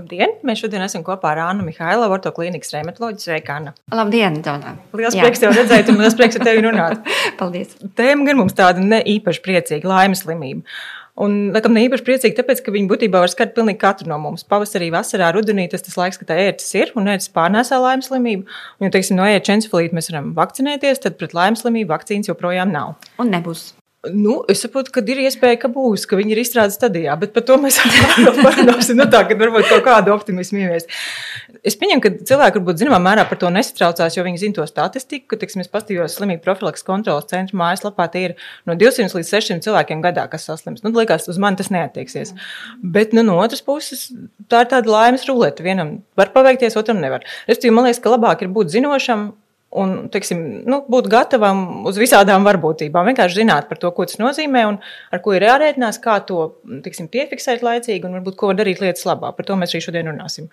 Labdien! 0.00 0.30
Mēs 0.46 0.62
šodien 0.62 0.80
esam 0.80 1.02
kopā 1.04 1.34
ar 1.34 1.42
Annu 1.50 1.66
Mihailovu, 1.66 2.14
ortoklīnikas 2.16 2.72
reumatoloģiju. 2.72 3.20
Sveika, 3.20 3.58
Anna! 3.60 3.74
Labdien, 3.92 4.38
Dona! 4.44 4.72
Liels 4.96 5.16
Jā. 5.16 5.26
prieks 5.26 5.42
tevi 5.42 5.58
redzēt, 5.58 5.90
un 5.92 6.00
liels 6.00 6.16
prieks 6.16 6.38
ar 6.38 6.46
tevi 6.46 6.62
runāt. 6.64 7.02
Paldies! 7.40 7.74
Tēma 7.98 8.24
gan 8.30 8.38
mums 8.38 8.56
tāda 8.56 8.80
ne 8.80 9.02
īpaši 9.12 9.42
priecīga, 9.44 9.90
laimes 9.90 10.24
slimība. 10.24 10.64
Un, 11.20 11.34
laikam, 11.52 11.74
ne 11.76 11.82
īpaši 11.84 12.06
priecīgi, 12.06 12.36
tāpēc, 12.38 12.62
ka 12.64 12.72
viņi 12.72 12.88
būtībā 12.88 13.20
var 13.20 13.28
skart 13.28 13.52
pilnīgi 13.58 13.82
katru 13.82 14.08
no 14.08 14.16
mums. 14.22 14.46
Pavasarī, 14.48 14.88
vasarā, 14.94 15.28
rudenī 15.36 15.66
tas 15.68 15.84
tas 15.84 15.98
laiks, 16.00 16.16
kad 16.22 16.30
tā 16.30 16.38
ērtis 16.46 16.70
ir 16.78 16.94
un 16.96 17.10
ērtis 17.12 17.28
pārnēsā 17.34 17.82
laimes 17.82 18.08
slimību. 18.08 18.46
Un, 18.78 18.86
ja, 18.86 18.94
teiksim, 18.94 19.18
no 19.20 19.28
ērta 19.28 19.52
encefalīta 19.52 19.98
mēs 19.98 20.08
varam 20.14 20.32
vakcinēties, 20.38 21.04
tad 21.04 21.20
pret 21.20 21.36
laimes 21.36 21.66
slimību 21.66 21.92
vakcīnas 21.92 22.32
joprojām 22.32 22.72
nav. 22.72 22.96
Un 23.20 23.34
nebūs. 23.36 23.74
Nu, 24.08 24.38
es 24.48 24.62
saprotu, 24.64 24.88
ka 24.94 25.02
ir 25.12 25.18
iespēja, 25.26 25.58
ka 25.60 25.68
būs, 25.68 26.06
ka 26.08 26.16
viņi 26.16 26.32
ir 26.32 26.38
izstrādes 26.40 26.78
stadijā, 26.78 27.12
bet 27.20 27.34
par 27.34 27.42
to 27.44 27.58
mēs 27.60 27.76
vēl 28.16 28.38
parunāsim. 28.38 28.96
Nu, 28.96 29.04
tā, 29.12 29.26
kad 29.28 29.36
varbūt 29.36 29.66
kaut 29.68 29.82
kādu 29.84 30.14
optimismu 30.14 30.62
ievies. 30.62 30.86
Es 31.68 31.76
pieņemu, 31.76 32.00
ka 32.00 32.12
cilvēki 32.30 32.62
varbūt 32.62 32.80
zināmā 32.80 32.96
mērā 33.04 33.26
par 33.28 33.36
to 33.42 33.50
nesatraucās, 33.52 34.16
jo 34.16 34.24
viņi 34.24 34.40
zina 34.40 34.56
to 34.56 34.64
statistiku, 34.70 35.34
ka, 35.34 35.40
teiksim, 35.42 35.60
es 35.60 35.68
pastījos 35.68 36.16
slimību 36.16 36.40
profilaks 36.46 36.86
kontrolas 36.86 37.28
centra 37.28 37.60
mājaslapā, 37.60 38.06
tie 38.14 38.24
ir 38.30 38.34
no 38.64 38.78
200 38.80 39.20
līdz 39.20 39.34
600 39.34 39.68
cilvēkiem 39.68 40.00
gadā, 40.06 40.24
kas 40.32 40.48
saslims. 40.48 40.80
Nu, 40.86 40.94
liekas, 40.96 41.28
uz 41.28 41.36
mani 41.36 41.60
tas 41.60 41.68
neatieksies. 41.68 42.32
Bet, 42.80 43.12
nu, 43.12 43.26
no 43.28 43.36
otras 43.44 43.60
puses, 43.66 44.08
tā 44.48 44.64
ir 44.64 44.72
tāda 44.72 44.88
laimes 44.96 45.28
rulete. 45.28 45.66
Vienam 45.66 45.98
var 46.16 46.32
paveikties, 46.32 46.80
otram 46.80 47.04
nevar. 47.04 47.28
Es 47.44 47.60
domāju, 47.60 47.76
man 47.76 47.90
liekas, 47.90 48.00
ka 48.00 48.16
labāk 48.16 48.48
ir 48.48 48.54
būt 48.56 48.72
zinošam 48.78 49.34
un 49.70 49.94
teiksim, 50.10 50.40
nu, 50.66 50.80
būt 50.90 51.08
gatavam 51.10 51.86
uz 51.86 51.98
visādām 52.00 52.46
varbūtībām. 52.46 53.12
Vienkārši 53.12 53.42
zināt 53.42 53.68
par 53.70 53.78
to, 53.82 53.92
ko 53.94 54.06
tas 54.08 54.18
nozīmē 54.18 54.64
un 54.66 54.80
ar 55.14 55.22
ko 55.22 55.36
ir 55.36 55.46
jārēķinās, 55.46 56.00
kā 56.02 56.18
to 56.26 56.50
teiksim, 56.84 57.10
piefiksēt 57.12 57.62
laicīgi 57.66 58.08
un 58.08 58.18
varbūt 58.18 58.38
ko 58.40 58.54
darīt 58.58 58.82
lietas 58.82 59.06
labā. 59.06 59.30
Par 59.36 59.46
to 59.46 59.58
mēs 59.60 59.74
arī 59.74 59.84
šodien 59.86 60.10
runāsim. 60.10 60.50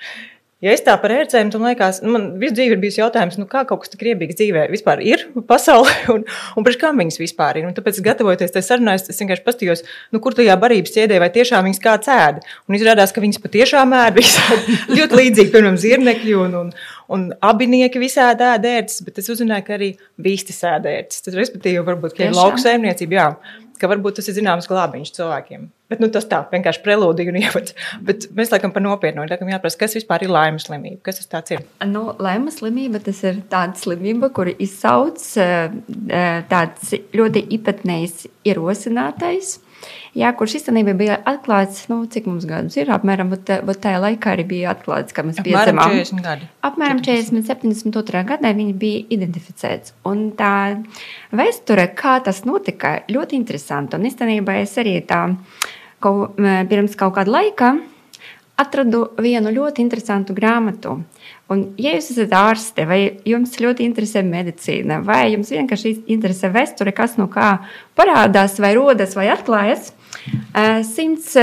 Ja 0.58 0.72
es 0.74 0.82
tā 0.82 0.96
par 0.98 1.12
ērcēm, 1.14 1.52
tad 1.54 1.62
man 1.62 1.70
liekas, 1.70 2.00
nu, 2.02 2.10
man 2.16 2.24
visu 2.42 2.56
dzīvi 2.58 2.74
ir 2.74 2.80
bijis 2.82 2.96
jautājums, 2.98 3.36
nu, 3.38 3.46
kā 3.50 3.62
kaut 3.70 3.84
kas 3.84 3.92
tik 3.92 4.02
riebīgs 4.08 4.40
dzīvē 4.40 4.64
vispār 4.72 5.04
ir 5.06 5.28
pasaulē 5.52 5.94
un, 6.16 6.24
un 6.58 6.66
priekš 6.66 6.80
kam 6.82 6.98
viņas 6.98 7.20
vispār 7.22 7.60
ir. 7.62 7.68
Un 7.70 7.76
tāpēc, 7.78 8.00
gatavojoties 8.08 8.56
tai 8.56 8.64
sarunai, 8.66 8.96
es 8.98 9.22
vienkārši 9.22 9.46
pastījos, 9.46 9.86
nu, 10.16 10.22
kur 10.24 10.34
tajā 10.38 10.56
barības 10.58 10.96
ķēdē 10.96 11.20
vai 11.22 11.30
tiešām 11.36 11.70
viņas 11.70 11.84
kāds 11.84 12.10
ēda. 12.10 12.42
Un 12.66 12.78
izrādās, 12.80 13.14
ka 13.14 13.22
viņas 13.22 13.42
patiešām 13.44 13.94
ēda 14.00 14.18
visādi 14.18 14.80
ļoti 14.98 15.22
līdzīgi, 15.22 15.54
piemēram, 15.54 15.78
zirnekļi 15.84 16.38
un, 16.42 16.58
un, 16.64 16.74
un 17.14 17.30
abinieki 17.46 18.02
visādi 18.02 18.46
ēda 18.48 18.74
ērces, 18.80 19.04
bet 19.06 19.22
es 19.22 19.32
uzzināju, 19.34 19.68
ka 19.68 19.78
arī 19.78 19.94
vīstis 20.24 20.60
ēda 20.68 20.92
ērces. 21.00 21.24
Tas, 21.28 21.38
respektīvi, 21.38 21.86
varbūt, 21.88 22.18
ka 22.18 22.28
ir 22.28 22.38
lauksaimniecība, 22.38 23.20
jā 23.22 23.30
ka 23.82 23.90
varbūt 23.90 24.20
tas 24.20 24.30
ir 24.30 24.38
zināms 24.38 24.68
glābiņš 24.70 25.12
cilvēkiem. 25.18 25.68
Bet, 25.92 26.02
nu, 26.04 26.10
tas 26.12 26.26
tā 26.28 26.42
vienkārši 26.52 26.82
prelūdija 26.84 27.32
un 27.32 27.40
ievads. 27.44 27.76
Bet 28.06 28.28
mēs 28.38 28.52
laikam 28.54 28.74
par 28.76 28.84
nopietnu. 28.84 29.26
Laikam 29.30 29.52
jāprasa, 29.52 29.80
kas 29.84 29.96
vispār 30.00 30.26
ir 30.26 30.34
laimes 30.34 30.68
slimība? 30.68 31.00
Kas 31.08 31.22
tas 31.30 31.54
ir? 31.54 31.64
Nu, 31.88 32.10
laimes 32.24 32.60
slimība 32.62 33.02
tas 33.04 33.22
ir 33.28 33.42
tāda 33.52 33.78
slimība, 33.80 34.32
kuru 34.36 34.56
izsauc 34.64 35.22
eh, 35.42 35.70
eh, 36.10 36.42
tāds 36.50 36.92
ļoti 37.16 37.46
īpatnējs 37.58 38.28
ierosinātais 38.50 39.58
jā, 40.18 40.32
kurš 40.38 40.58
īstenībā 40.60 40.94
bija 40.98 41.18
atklāts, 41.30 41.86
nu, 41.92 42.00
cik 42.12 42.30
mums 42.30 42.48
gadus 42.50 42.78
ir, 42.80 42.92
apmēram, 42.94 43.34
tajā 43.38 44.00
laikā 44.04 44.36
arī 44.36 44.46
bija 44.50 44.76
atklāts, 44.76 45.16
ka 45.16 45.26
mēs 45.28 45.42
piedzimām. 45.42 45.82
Apmēram 45.84 46.06
40 46.06 46.26
gadi. 46.26 46.50
Apmēram 46.70 47.02
40, 47.06 47.44
72. 47.50 48.24
gadā 48.32 48.54
viņi 48.58 48.78
bija 48.78 49.04
identificēts. 49.18 49.96
Un 50.10 50.30
tā 50.38 50.54
vēsture, 51.36 51.90
kā 51.98 52.18
tas 52.26 52.44
notika, 52.48 52.98
ļoti 53.12 53.38
interesanti. 53.40 54.00
Un 54.00 54.10
īstenībā 54.10 54.60
es 54.64 54.78
arī 54.82 54.98
tā, 55.08 55.22
kaut, 56.04 56.40
pirms 56.72 56.98
kaut 57.00 57.18
kāda 57.20 57.40
laika 57.40 57.76
atradu 58.63 59.07
vienu 59.21 59.51
ļoti 59.53 59.83
interesantu 59.83 60.35
grāmatu. 60.37 60.99
Un, 61.53 61.65
ja 61.81 61.95
jūs 61.97 62.13
esat 62.15 62.35
ārste, 62.37 62.85
vai 62.89 63.01
jums 63.29 63.57
ļoti 63.61 63.85
interesē 63.85 64.23
medicīna, 64.27 65.01
vai 65.05 65.33
jums 65.35 65.51
vienkārši 65.53 65.97
interesē 66.15 66.53
vēsture, 66.53 66.95
kas 66.97 67.19
no 67.21 67.29
kā 67.33 67.57
parādās, 67.99 68.59
vai 68.63 68.75
rodas, 68.79 69.17
vai 69.19 69.29
atklājas, 69.33 69.93
simts 70.93 71.37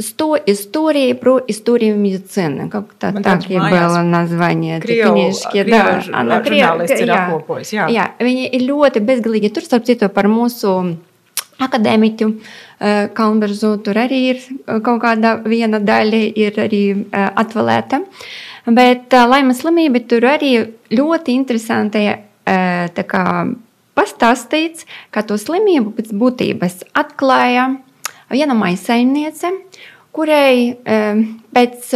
Сто 0.00 0.36
истории 0.46 1.12
про 1.12 1.40
историю 1.48 1.96
медицины. 1.98 2.68
Как 2.70 2.84
-то 2.84 3.20
так 3.20 3.50
и 3.50 3.58
было 3.58 4.02
название. 4.02 4.78
Knižki, 4.78 5.64
да, 5.64 6.02
она 6.12 6.40
žurnālists 6.40 7.02
ir 7.02 7.10
apkopojis. 7.10 7.72
Jā. 7.72 7.88
jā, 7.90 8.04
viņi 8.20 8.46
ir 8.46 8.62
ļoti 8.62 9.02
bezgalīgi. 9.02 9.50
Tur, 9.50 9.62
starp 9.66 9.84
citu, 9.90 10.08
par 10.08 10.30
mūsu 10.30 10.94
akadēmiķu 11.61 12.29
Kalnberzu 13.15 13.77
tur 13.85 13.97
arī 14.01 14.19
ir 14.33 14.39
kaut 14.83 15.01
kāda 15.03 15.37
viena 15.45 15.79
daļa 15.79 16.21
ir 16.35 16.57
arī 16.65 16.81
atvēlēta. 17.13 18.01
Bet 18.73 19.13
laimes 19.13 19.61
slimība 19.61 20.01
tur 20.07 20.25
arī 20.27 20.51
ļoti 20.91 21.35
interesanti 21.37 22.03
kā, 22.43 23.23
pastāstīts, 23.95 24.87
ka 25.13 25.23
to 25.27 25.37
slimību 25.39 25.93
pēc 25.95 26.11
būtības 26.17 26.83
atklāja 26.97 27.69
viena 28.33 28.57
maisaimniece, 28.57 29.51
kurai 30.15 30.75
pēc 31.53 31.93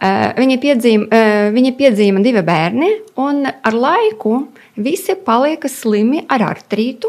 viņa 0.00 0.56
piedzīva, 0.60 1.20
viņa 1.54 1.72
piedzīva 1.78 2.22
divi 2.24 2.42
bērni, 2.44 2.90
un 3.22 3.46
ar 3.48 3.76
laiku 3.76 4.46
visi 4.76 5.16
paliek 5.16 5.64
slimi 5.72 6.24
ar 6.28 6.44
artrītu. 6.50 7.08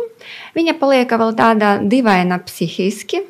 Viņa 0.55 0.75
paliek 0.79 1.11
vēl 1.11 1.35
tāda 1.37 1.77
dīvaina 1.83 2.39
psihiski, 2.47 3.21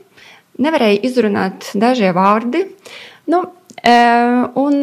nevarēja 0.62 1.01
izrunāt 1.09 1.72
dažie 1.78 2.13
vārdi. 2.13 2.63
Nu, 3.28 3.44
un 4.62 4.79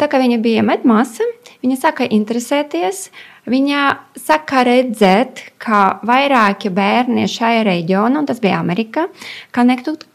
tā 0.00 0.08
kā 0.10 0.20
viņa 0.20 0.40
bija 0.44 0.64
medmāsa, 0.66 1.24
viņa 1.62 1.80
sāka 1.80 2.08
interesēties 2.08 3.08
Viņa 3.44 3.80
saka 4.16 4.62
redzēt, 4.64 5.42
ka 5.60 5.98
vairāki 6.06 6.70
bērni 6.72 7.26
šajā 7.28 7.64
reģionā, 7.68 8.22
un 8.22 8.28
tas 8.28 8.40
bija 8.40 8.56
Amerika, 8.62 9.04
Connecticut, 9.52 10.06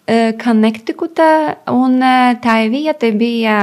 un 1.69 2.00
tā 2.41 2.56
vieta 2.73 3.12
bija 3.13 3.59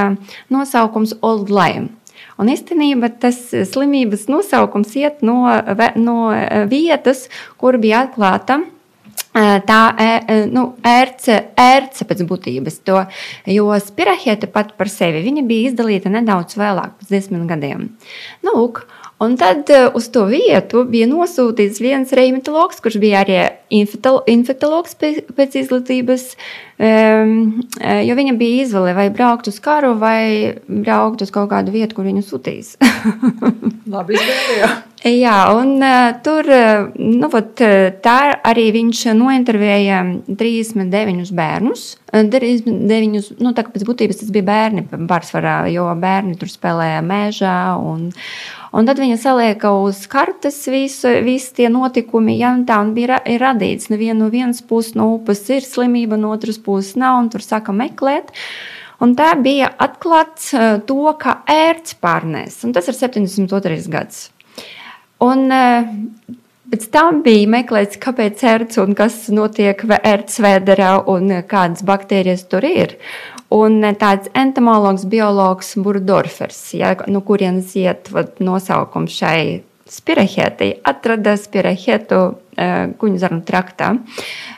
nosaukums 0.53 1.17
Old 1.19 1.51
Lyme. 1.51 1.91
Un 2.37 2.47
īstenībā 2.53 3.09
tas 3.19 3.37
slimības 3.73 4.27
nosaukums 4.29 4.95
iet 4.95 5.23
no, 5.25 5.43
no 5.99 6.17
vietas, 6.69 7.25
kur 7.59 7.79
bija 7.81 8.05
atklāta 8.05 8.61
tā 9.67 9.81
nu, 10.49 10.63
ērce, 10.85 11.37
ērce 11.59 12.05
pēc 12.09 12.23
būtības. 12.29 12.79
To, 12.87 13.01
jo 13.51 13.67
spirahēta 13.83 14.49
pat 14.53 14.73
par 14.77 14.89
sevi 14.89 15.33
bija 15.41 15.71
izdalīta 15.71 16.13
nedaudz 16.13 16.57
vēlāk, 16.57 16.95
pēc 17.01 17.13
desmit 17.13 17.45
gadiem. 17.49 17.89
Nu, 18.45 18.55
lūk, 18.55 18.85
Un 19.17 19.33
tad 19.37 19.69
uh, 19.73 19.87
uz 19.97 20.11
to 20.13 20.27
vietu 20.29 20.83
bija 20.85 21.07
nosūtīts 21.09 21.81
viens 21.81 22.11
reumatologs, 22.13 22.77
kurš 22.85 22.99
bija 23.01 23.23
arī 23.23 23.39
infektologs 23.73 24.93
pēc 24.93 25.55
izglītības, 25.63 26.27
um, 26.77 27.31
jo 27.81 28.17
viņam 28.19 28.37
bija 28.37 28.67
izvēle 28.67 28.93
vai 28.93 29.07
braukt 29.09 29.49
uz 29.49 29.57
karu, 29.63 29.95
vai 29.97 30.53
braukt 30.69 31.25
uz 31.25 31.33
kaut 31.33 31.49
kādu 31.49 31.73
vietu, 31.73 31.97
kur 31.97 32.05
viņu 32.05 32.21
sūtīs. 32.27 32.75
Labi, 33.93 34.19
izvēlējā. 34.19 34.69
Jā, 35.07 35.35
un 35.55 35.75
uh, 35.81 36.11
tur 36.25 36.47
nu, 36.97 37.31
vat, 37.33 37.65
tā 38.05 38.17
arī 38.45 38.67
viņš 38.75 39.03
nointervēja 39.17 40.03
39 40.29 41.33
bērnus. 41.37 41.89
39, 42.13 43.33
nu, 43.43 43.51
tā 43.53 43.65
kā 43.65 43.73
pēc 43.73 43.83
būtības 43.87 44.21
tas 44.21 44.31
bija 44.33 44.45
bērni 44.47 44.85
pārsvarā, 45.09 45.59
jo 45.73 45.89
bērni 45.99 46.37
tur 46.39 46.49
spēlēja 46.51 47.03
mežā. 47.05 47.57
Un, 47.81 48.09
Un 48.77 48.85
tad 48.85 48.99
viņa 49.01 49.15
salieka 49.17 49.71
uz 49.81 50.03
kartes 50.11 50.59
visu, 50.69 51.09
visi 51.25 51.53
tie 51.57 51.69
notikumi, 51.73 52.35
ja 52.37 52.51
tā 52.67 52.77
un 52.83 52.91
bija 52.93 53.17
ir 53.25 53.41
radīts. 53.41 53.89
Nevienu 53.89 54.27
no 54.27 54.29
vienas 54.29 54.61
puses 54.61 54.93
no 54.97 55.07
upes 55.15 55.41
ir 55.49 55.65
slimība, 55.65 56.19
no 56.21 56.29
otras 56.35 56.59
puses 56.61 56.93
nav, 56.99 57.17
un 57.23 57.31
tur 57.33 57.41
saka 57.41 57.73
meklēt. 57.73 58.29
Un 59.01 59.15
tā 59.17 59.31
bija 59.41 59.71
atklāts 59.81 60.51
uh, 60.53 60.77
to, 60.85 60.99
ka 61.21 61.39
ērts 61.49 61.97
pārnēs, 62.01 62.59
un 62.65 62.73
tas 62.77 62.85
ir 62.89 62.97
72. 62.97 63.81
gads. 63.93 64.27
Un 65.25 65.49
uh, 65.49 65.89
pēc 66.71 66.89
tam 66.93 67.21
bija 67.25 67.47
meklēts, 67.51 67.99
kāpēc 68.01 68.43
ērts 68.43 68.81
un 68.83 68.95
kas 68.97 69.25
notiek 69.33 69.83
ērts 69.97 70.41
vēderā 70.43 70.93
un 71.11 71.31
kādas 71.49 71.85
baktērijas 71.87 72.47
tur 72.51 72.67
ir. 72.67 72.97
Un 73.53 73.79
tāds 73.95 74.27
entomologs, 74.35 75.05
biologs 75.07 75.77
Burdorfers, 75.79 76.59
ja, 76.75 76.91
no 77.07 77.21
kurienes 77.23 77.71
iet 77.79 78.11
vat, 78.11 78.41
nosaukums 78.43 79.15
šai 79.15 79.61
spirahētai, 79.87 80.73
atrada 80.83 81.37
spirahētu 81.39 82.17
uh, 82.27 82.91
kuņu 82.99 83.21
zarnu 83.21 83.45
traktā. 83.47 83.93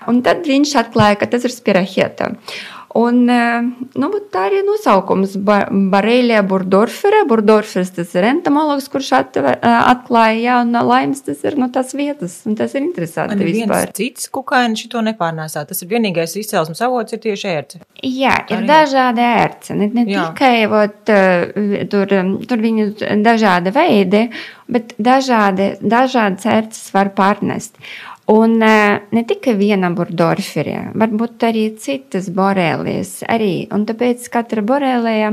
Un 0.09 0.23
tad 0.25 0.41
viņš 0.49 0.73
atklāja, 0.81 1.19
ka 1.21 1.29
tas 1.29 1.45
ir 1.45 1.53
spirahēta. 1.53 2.31
Un, 2.97 3.19
nu, 3.29 4.07
tā 4.33 4.47
ir 4.49 4.63
nosaukums 4.65 5.35
Barēļā 5.37 6.39
Burdorfera. 6.49 7.21
Burdorfers 7.29 7.91
tas 7.93 8.15
ir 8.17 8.25
entomologs, 8.31 8.87
kurš 8.89 9.11
atver, 9.19 9.59
atklāja 9.61 10.39
jaunu 10.41 10.81
laimes, 10.87 11.21
tas 11.27 11.43
ir 11.45 11.57
no 11.61 11.67
tās 11.73 11.93
vietas. 11.93 12.39
Un 12.49 12.57
tas 12.57 12.73
ir 12.73 12.81
interesanti 12.81 13.37
Man 13.37 13.45
vispār. 13.45 13.93
Cits 13.93 14.31
kukainis 14.33 14.81
šito 14.85 15.03
nepārnēsā. 15.05 15.67
Tas 15.69 15.85
ir 15.85 15.91
vienīgais 15.93 16.33
izcelsmes 16.41 16.81
avots 16.85 17.13
ir 17.13 17.21
tieši 17.27 17.53
ērce. 17.53 17.83
Jā, 18.01 18.39
ir 18.49 18.57
Arī. 18.57 18.69
dažādi 18.73 19.25
ērce. 19.27 19.77
Ne, 19.77 19.91
ne 19.93 20.07
Jā. 20.09 20.27
tikai 20.33 20.65
vot, 20.71 20.99
tur, 21.93 22.17
tur 22.49 22.65
viņu 22.65 22.91
dažādi 23.21 23.75
veidi, 23.75 24.25
bet 24.71 24.97
dažādi, 24.97 25.75
dažādas 25.81 26.49
ērces 26.57 26.89
var 26.95 27.13
pārnest. 27.13 27.77
Un 28.29 28.59
ne 28.61 29.21
tikai 29.25 29.55
viena 29.57 29.89
burdorferija, 29.95 30.91
varbūt 31.01 31.47
arī 31.47 31.63
citas 31.81 32.29
borelijas 32.29 33.23
arī. 33.25 33.65
Un 33.73 33.87
tāpēc 33.89 34.27
katra 34.29 34.61
borelija 34.61 35.31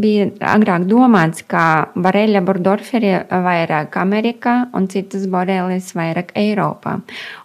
bija 0.00 0.30
agrāk 0.52 0.86
domāts, 0.88 1.42
ka 1.44 1.90
Bareļa 1.98 2.40
burdorferija 2.46 3.20
vairāk 3.44 3.96
Amerikā 4.00 4.54
un 4.76 4.88
citas 4.92 5.26
borelijas 5.30 5.92
vairāk 5.98 6.32
Eiropā. 6.40 6.96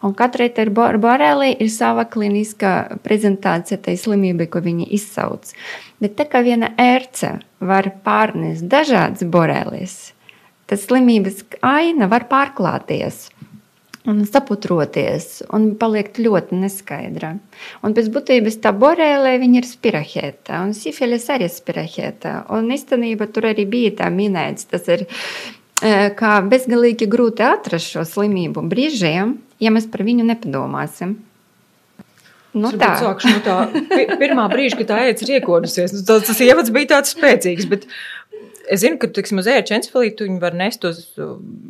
Un 0.06 0.16
katrai 0.18 0.50
tai 0.56 0.69
borelija 0.71 1.57
ir 1.60 1.71
sava 1.74 2.07
kliniskā 2.07 2.74
prezentācija 3.04 3.81
tai 3.81 3.98
slimībai, 4.00 4.48
ko 4.51 4.63
viņi 4.66 4.88
izsauc. 4.95 5.51
Bet 6.00 6.16
tā 6.19 6.30
kā 6.31 6.44
viena 6.45 6.71
ērce 6.80 7.38
var 7.60 7.92
pārnest 8.06 8.68
dažādas 8.71 9.25
borelijas, 9.28 10.13
tad 10.69 10.81
slimības 10.81 11.44
aina 11.66 12.07
var 12.12 12.30
pārklāties 12.31 13.25
un 14.10 14.22
saputroties, 14.30 15.44
un 15.56 15.72
paliek 15.80 16.16
ļoti 16.22 16.57
neskaidra. 16.62 17.34
Un 17.86 17.96
pēc 17.98 18.10
būtības 18.13 18.60
tā 18.63 18.74
borēlē 18.75 19.36
viņa 19.42 19.62
ir 19.62 19.69
spirahēta, 19.69 20.62
un 20.66 20.74
sifilis 20.78 21.28
arī 21.34 21.50
spirahēta. 21.52 22.38
Un 22.56 22.69
īstenībā 22.75 23.30
tur 23.34 23.50
arī 23.52 23.68
bija 23.69 23.96
tā 24.04 24.10
minēts, 24.13 24.69
tas 24.72 24.88
ir, 24.94 25.07
e, 25.81 25.94
kā 26.18 26.38
bezgalīgi 26.46 27.10
grūti 27.12 27.46
atrast 27.46 27.96
šo 27.96 28.06
slimību 28.07 28.66
brīžiem, 28.69 29.38
ja 29.60 29.74
mēs 29.74 29.90
par 29.92 30.06
viņu 30.07 30.28
nepadomāsim. 30.30 31.18
Nu, 32.56 32.69
tā 32.72 32.94
ir 33.04 33.34
no 33.34 33.40
tā 33.44 33.56
pirmā 34.22 34.46
brīža, 34.48 34.78
kad 34.80 34.88
tā 34.94 35.00
ēdz 35.10 35.25
ir 35.25 35.34
iekodusies. 35.42 35.92
Nu, 35.92 36.06
tas, 36.07 36.24
tas 36.30 36.40
ievads 36.40 36.72
bija 36.72 36.94
tāds 36.94 37.12
spēcīgs, 37.12 37.68
bet 37.68 37.84
Es 38.72 38.82
zinu, 38.82 38.98
ka, 39.02 39.10
teiksim, 39.14 39.40
uz 39.42 39.50
ērča 39.50 39.76
encefalītu 39.78 40.26
viņi 40.26 40.40
var 40.42 40.56
nest 40.58 40.86
uz 40.88 41.02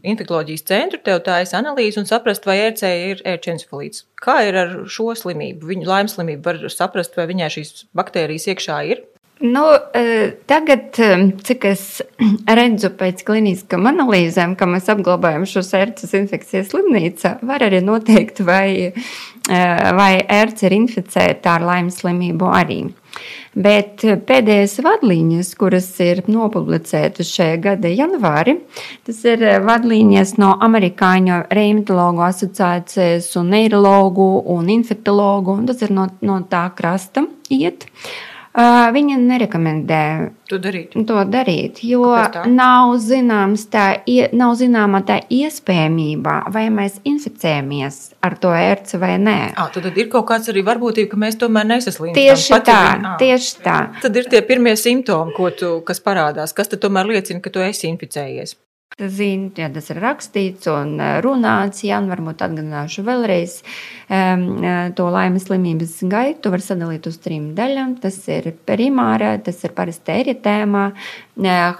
infekcijas 0.05 0.63
centru, 0.67 0.99
tev 1.03 1.21
tā 1.25 1.41
ir 1.43 1.55
analīze 1.57 1.99
un 1.99 2.07
saprast, 2.09 2.45
vai 2.47 2.57
ērcē 2.69 2.91
ir 3.09 3.23
ērča 3.27 3.55
encefalīts. 3.55 4.05
Kā 4.21 4.37
ir 4.47 4.59
ar 4.61 4.75
šo 4.91 5.11
slimību? 5.17 5.67
Viņu 5.71 5.89
laimes 5.89 6.15
slimību 6.15 6.45
var 6.45 6.61
saprast, 6.71 7.17
vai 7.19 7.27
viņai 7.31 7.51
šīs 7.57 7.73
baktērijas 7.97 8.47
iekšā 8.53 8.79
ir. 8.93 9.03
Nu, 9.39 9.63
e, 9.93 10.31
tagad, 10.45 10.99
e, 10.99 11.31
cik 11.43 11.65
es 11.67 11.81
redzu 12.59 12.87
pēc 12.95 13.25
kliniskām 13.27 13.83
analīzēm, 13.91 14.53
ka 14.55 14.67
mēs 14.69 14.87
apglabājam 14.93 15.43
šo 15.49 15.63
sērces 15.65 16.13
infekcijas 16.15 16.69
slimnīcā, 16.71 17.33
var 17.43 17.65
arī 17.65 17.81
noteikt, 17.83 18.39
vai, 18.47 18.93
e, 18.95 19.57
vai 19.97 20.13
ērce 20.23 20.69
ir 20.69 20.77
inficēta 20.77 21.57
ar 21.57 21.65
laimes 21.67 21.99
slimību 21.99 22.47
arī. 22.47 22.77
Bet 23.55 24.05
pēdējās 24.27 24.77
vadlīnijas, 24.83 25.49
kuras 25.59 25.89
ir 26.03 26.21
nopublicētas 26.31 27.31
šajā 27.35 27.57
gada 27.63 27.91
janvārī, 27.91 28.57
tas 29.07 29.19
ir 29.27 29.43
vadlīnijas 29.63 30.35
no 30.39 30.53
Amerikāņu 30.63 31.41
reumatologu 31.55 32.23
asociācijas 32.27 33.27
un 33.39 33.51
neirologu 33.55 34.29
un 34.55 34.71
infektologu, 34.75 35.55
un 35.59 35.67
tas 35.71 35.83
ir 35.83 35.91
no, 35.95 36.07
no 36.23 36.39
tā 36.51 36.69
krasta 36.75 37.23
iet. 37.51 37.87
Uh, 37.87 38.34
Viņa 38.55 39.17
nerekomendē 39.19 40.01
to 40.47 40.59
darīt. 40.63 40.93
To 41.09 41.23
darīt 41.27 41.81
jo 41.83 42.07
nav, 42.47 42.93
zināms 43.03 43.65
tā, 43.73 43.85
nav 44.31 44.55
zināma 44.59 45.01
tā 45.03 45.17
iespējamība, 45.27 46.37
vai 46.55 46.69
mēs 46.71 47.01
inficējamies 47.03 47.99
ar 48.23 48.37
to 48.39 48.53
ērci 48.55 48.99
vai 49.01 49.15
nē. 49.19 49.37
À, 49.59 49.67
tad 49.73 49.89
ir 49.91 50.07
kaut 50.13 50.27
kāds 50.31 50.51
arī 50.53 50.63
varbūtība, 50.67 51.11
ka 51.11 51.19
mēs 51.25 51.39
tomēr 51.41 51.67
nesaslimstam. 51.73 52.21
Tieši 52.21 52.61
tā, 52.63 52.81
viņa, 52.95 53.15
tieši 53.19 53.55
tā. 53.65 53.77
Tad 54.05 54.21
ir 54.21 54.29
tie 54.31 54.43
pirmie 54.47 54.77
simptomi, 54.79 55.35
tu, 55.59 55.79
kas 55.87 55.99
parādās. 56.05 56.55
Kas 56.55 56.71
tomēr 56.71 57.11
liecina, 57.11 57.43
ka 57.43 57.51
tu 57.51 57.65
esi 57.65 57.89
inficējies? 57.91 58.55
Zinu, 58.95 59.49
ja 59.59 59.67
tas 59.75 59.89
ir 59.91 59.97
rakstīts 59.99 60.69
un 60.71 60.93
eh, 61.03 61.17
runāts, 61.19 61.81
jā, 61.83 61.97
un 61.99 62.05
varbūt 62.07 62.45
atgādināšu 62.45 63.03
vēlreiz 63.03 63.57
um, 64.07 64.45
to 64.95 65.09
laimes 65.11 65.49
slimības 65.49 65.97
gaitu. 66.07 66.53
Var 66.53 66.63
sadalīt 66.63 67.09
uz 67.11 67.17
trim 67.19 67.49
daļām. 67.57 67.97
Tas 67.99 68.21
ir 68.31 68.47
primāra, 68.63 69.33
tas 69.43 69.59
ir 69.67 69.75
parasti 69.75 70.15
eritēma, 70.15 70.85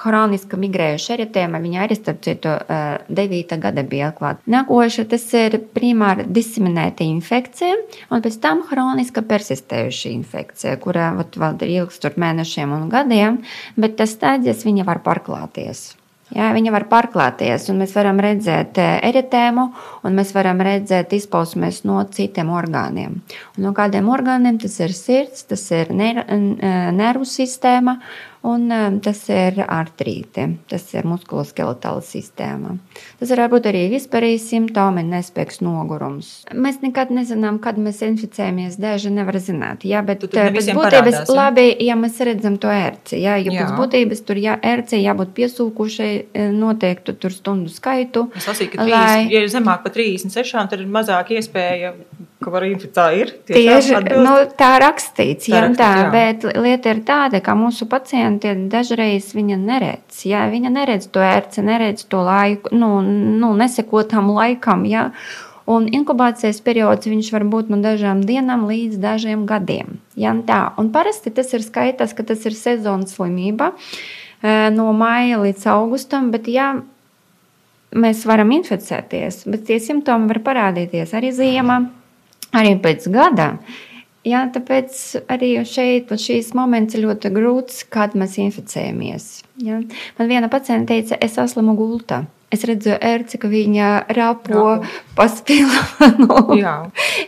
hroniska 0.03 0.59
migrējuša 0.59 1.15
eritēma. 1.15 1.63
Viņa 1.63 1.81
arī, 1.87 2.01
starp 2.01 2.19
citu, 2.27 2.59
9. 3.07 3.59
gada 3.63 3.87
bija 3.87 4.11
atklāta. 4.11 4.43
Nākoša 4.51 5.07
tas 5.15 5.31
ir 5.39 5.61
primāra 5.71 6.27
diseminēta 6.27 7.07
infekcija, 7.07 7.79
un 8.11 8.27
pēc 8.27 8.41
tam 8.43 8.67
hroniska 8.67 9.23
persistējuša 9.23 10.17
infekcija, 10.19 10.79
kurā 10.83 11.13
vēl 11.15 11.61
ir 11.63 11.77
ilgstur 11.79 12.19
mēnešiem 12.19 12.75
un 12.75 12.89
gadiem, 12.91 13.45
bet 13.79 14.01
tas 14.03 14.19
stādijas 14.19 14.67
viņa 14.67 14.91
var 14.91 15.07
pārklāties. 15.07 15.93
Jā, 16.33 16.47
viņa 16.55 16.71
var 16.73 16.87
pārklāties, 16.89 17.67
un 17.69 17.83
mēs 17.83 17.91
varam 17.93 18.17
redzēt 18.23 18.79
eh, 18.81 18.95
eritēmu, 19.11 19.65
un 20.07 20.15
mēs 20.17 20.31
varam 20.33 20.63
redzēt 20.65 21.13
izpausmes 21.13 21.83
no 21.85 21.99
citiem 22.09 22.49
orgāniem. 22.49 23.19
Un 23.53 23.67
no 23.67 23.73
kādiem 23.77 24.09
orgāniem 24.09 24.57
tas 24.61 24.79
ir 24.81 24.95
sirds, 24.97 25.45
tas 25.51 25.67
ir 25.75 25.93
nervu 25.93 27.29
sistēma, 27.29 27.99
Un 28.45 28.67
um, 28.69 28.97
tas 29.01 29.23
ir 29.33 29.57
artrīte, 29.63 30.43
tas 30.69 30.83
ir 30.93 31.07
muskuloskeletāla 31.09 32.03
sistēma. 32.05 32.75
Tas 33.17 33.31
var 33.33 33.49
būt 33.49 33.69
arī 33.71 33.85
vispārīgi 33.95 34.41
simptomi, 34.43 35.01
nespēks 35.09 35.63
nogurums. 35.65 36.29
Mēs 36.53 36.77
nekad 36.83 37.13
nezinām, 37.15 37.57
kad 37.63 37.79
mēs 37.81 38.03
inficējamies. 38.05 38.77
Daži 38.81 39.09
nevar 39.15 39.39
zināt. 39.41 39.87
Jā, 39.87 40.03
bet 40.05 40.27
pēc 40.27 40.35
būtības 40.35 40.69
parādās, 40.77 41.33
labi, 41.33 41.65
ja 41.87 41.97
mēs 41.97 42.19
redzam 42.27 42.59
to 42.61 42.69
ērci. 42.69 43.17
Jā, 43.23 43.39
jo 43.41 43.55
jā. 43.55 43.63
pēc 43.63 43.79
būtības 43.79 44.21
tur 44.27 44.41
jā, 44.43 44.59
ērci 44.61 45.01
jābūt 45.01 45.33
piesūkušai 45.39 46.11
e, 46.13 46.47
noteiktu 46.53 47.17
tur 47.17 47.33
stundu 47.33 47.73
skaitu. 47.73 48.27
Es 48.37 48.45
lasīju, 48.51 48.75
ka 48.75 48.83
30, 48.83 48.93
lai... 48.93 49.25
ja 49.33 49.41
zemāk 49.49 49.81
par 49.87 49.95
36, 49.97 50.53
tad 50.69 50.85
ir 50.85 50.91
mazāk 50.91 51.33
iespēja 51.39 51.95
ka 52.45 52.53
var 52.53 52.65
inficēt. 52.67 53.33
Tieši 53.49 53.97
nu, 54.21 54.35
tā 54.57 54.75
rakstīts, 54.83 55.47
tā, 55.47 55.51
jā, 55.51 55.63
rakstīts, 55.65 55.79
tā, 55.81 55.89
jā. 56.03 56.11
bet 56.13 56.45
lieta 56.61 56.93
ir 56.93 57.01
tāda, 57.07 57.41
ka 57.45 57.55
mūsu 57.57 57.87
pacienti 57.89 58.53
dažreiz 58.71 59.31
viņa 59.35 59.57
neredz. 59.61 60.21
Jā, 60.29 60.45
viņa 60.53 60.71
neredz 60.77 61.09
to 61.13 61.23
ērci, 61.25 61.65
neredz 61.65 62.05
to 62.11 62.21
laiku, 62.25 62.71
nu, 62.75 62.99
nu 63.01 63.51
neseko 63.57 64.05
tam 64.09 64.31
laikam. 64.35 64.85
Jā. 64.89 65.09
Un 65.65 65.87
inkubācijas 65.89 66.59
periods 66.61 67.09
var 67.33 67.43
būt 67.49 67.71
no 67.73 67.79
dažām 67.81 68.21
dienām 68.21 68.67
līdz 68.69 68.99
dažiem 69.01 69.47
gadiem. 69.49 69.97
Ja, 70.13 70.35
tā. 70.45 70.69
un 70.77 70.91
parasti 70.93 71.33
tas 71.33 71.49
ir 71.57 71.65
skaitās, 71.65 72.13
ka 72.13 72.23
tas 72.23 72.45
ir 72.45 72.53
sezonas 72.53 73.17
slimība 73.17 73.73
e, 73.73 74.69
no 74.69 74.91
maija 74.93 75.41
līdz 75.41 75.65
augustam. 75.73 76.29
Bet, 76.29 76.45
ja 76.53 76.75
mēs 77.95 78.25
varam 78.27 78.51
inficēties, 78.55 79.45
bet 79.49 79.65
tie 79.69 79.81
simptomi 79.81 80.29
var 80.29 80.41
parādīties 80.45 81.13
arī 81.17 81.31
ziemā 81.35 81.81
arī 82.55 82.75
pēc 82.81 83.09
gada. 83.13 83.55
Jā, 84.25 84.47
tāpēc 84.49 85.01
arī 85.29 85.51
šeit 85.69 86.09
šīs 86.09 86.55
moments 86.57 86.97
ir 86.97 87.05
ļoti 87.05 87.29
grūts, 87.33 87.83
kad 87.93 88.15
mēs 88.17 88.39
inficējamies. 88.41 89.27
Jā. 89.61 89.83
Man 90.17 90.31
viena 90.31 90.49
paciente 90.49 90.95
teica, 90.95 91.19
es 91.21 91.37
esmu 91.37 91.75
gultā. 91.77 92.23
Es 92.53 92.61
redzēju, 92.65 92.97
ērci, 93.03 93.39
ka 93.41 93.49
viņa 93.49 93.87
rapo 94.15 94.63
paspīlā. 95.17 95.81
no. 96.21 96.37
Jā. 96.57 96.75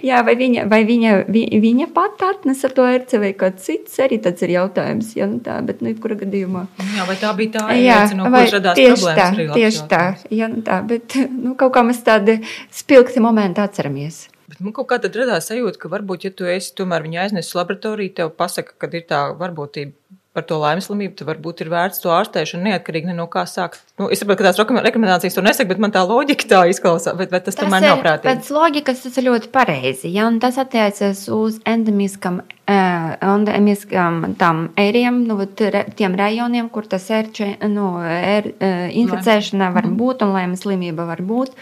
jā, 0.06 0.22
vai 0.26 0.36
viņa, 0.40 0.64
vai 0.72 0.80
viņa, 0.88 1.14
vi, 1.34 1.44
viņa 1.62 1.90
pat 1.96 2.22
atnesa 2.28 2.70
to 2.74 2.86
ērci 2.86 3.20
vai 3.22 3.34
kāds 3.38 3.66
cits, 3.66 3.98
arī 4.06 4.22
tas 4.24 4.46
ir 4.46 4.54
jautājums. 4.56 5.12
Jā, 5.18 5.28
nu 5.30 5.42
tā, 5.44 5.58
bet, 5.68 5.82
nu, 5.86 5.92
kura 6.02 6.18
gadījumā. 6.22 6.64
Jā, 6.96 7.10
vai 7.10 7.18
tā 7.20 7.34
bija 7.38 7.58
tā 7.58 7.66
ērci, 7.76 8.18
no 8.20 8.30
kuras 8.30 8.56
radās 8.56 8.80
tieši? 8.80 9.12
Tā, 9.20 9.28
tieši 9.58 9.86
tā, 9.92 10.02
jā, 10.32 10.50
nu 10.54 10.64
tā, 10.66 10.80
bet, 10.88 11.18
nu, 11.34 11.58
kaut 11.60 11.76
kā 11.76 11.86
mēs 11.86 12.02
tādi 12.08 12.40
spilgti 12.74 13.24
momenti 13.24 13.66
atceramies. 13.66 14.28
Bet 14.48 14.62
man 14.64 14.74
kaut 14.76 14.88
kā 14.92 15.00
tad 15.04 15.16
radās 15.20 15.50
sajūta, 15.50 15.80
ka 15.82 15.92
varbūt, 15.92 16.28
ja 16.28 16.32
tu 16.32 16.48
esi 16.48 16.72
tomēr 16.78 17.04
viņu 17.04 17.20
aiznesis 17.26 17.52
uz 17.52 17.60
laboratoriju, 17.60 18.14
tev 18.16 18.32
pasaka, 18.38 18.78
ka 18.80 18.88
ir 18.96 19.04
tā 19.10 19.26
varbūtība 19.36 19.96
par 20.38 20.46
to 20.46 20.60
laimes 20.62 20.86
slimību, 20.86 21.16
tad 21.18 21.26
varbūt 21.32 21.64
ir 21.64 21.72
vērts 21.74 22.04
to 22.04 22.12
ārstēšanu 22.14 22.68
neatkarīgi 22.68 23.16
no 23.18 23.26
kā 23.34 23.48
sākt. 23.50 23.82
Nu, 23.98 24.06
es 24.14 24.22
saprotu, 24.22 24.44
ka 24.44 24.52
tās 24.52 24.60
rekomendācijas 24.86 25.34
to 25.34 25.42
nesaka, 25.42 25.72
bet 25.72 25.82
man 25.82 25.94
tā 25.96 26.04
loģika 26.06 26.50
tā 26.52 26.60
izklausās, 26.70 27.18
bet, 27.18 27.32
bet 27.34 27.48
tas, 27.48 27.58
tas 27.58 27.66
tomēr 27.66 27.82
nav 27.88 28.04
prātīgi. 28.04 28.30
Pēc 28.30 28.52
loģikas 28.54 29.02
tas 29.08 29.18
ir 29.18 29.28
ļoti 29.32 29.52
pareizi, 29.56 30.14
ja, 30.14 30.28
un 30.30 30.38
tas 30.44 30.60
attiecas 30.62 31.24
uz 31.34 31.58
endemiskam, 31.68 32.44
uh, 32.46 33.12
endemiskam 33.34 34.36
tam 34.38 34.68
ēriem, 34.78 35.24
nu, 35.26 35.42
tiem 35.58 36.20
rajoniem, 36.22 36.70
kur 36.70 36.86
tas 36.92 37.10
ērče, 37.18 37.56
nu, 37.74 37.96
er, 38.06 38.52
uh, 38.54 38.84
inficēšana 38.94 39.74
var 39.74 39.90
mhm. 39.90 39.98
būt 40.04 40.28
un 40.28 40.38
laimes 40.38 40.68
slimība 40.68 41.10
var 41.10 41.26
būt. 41.26 41.58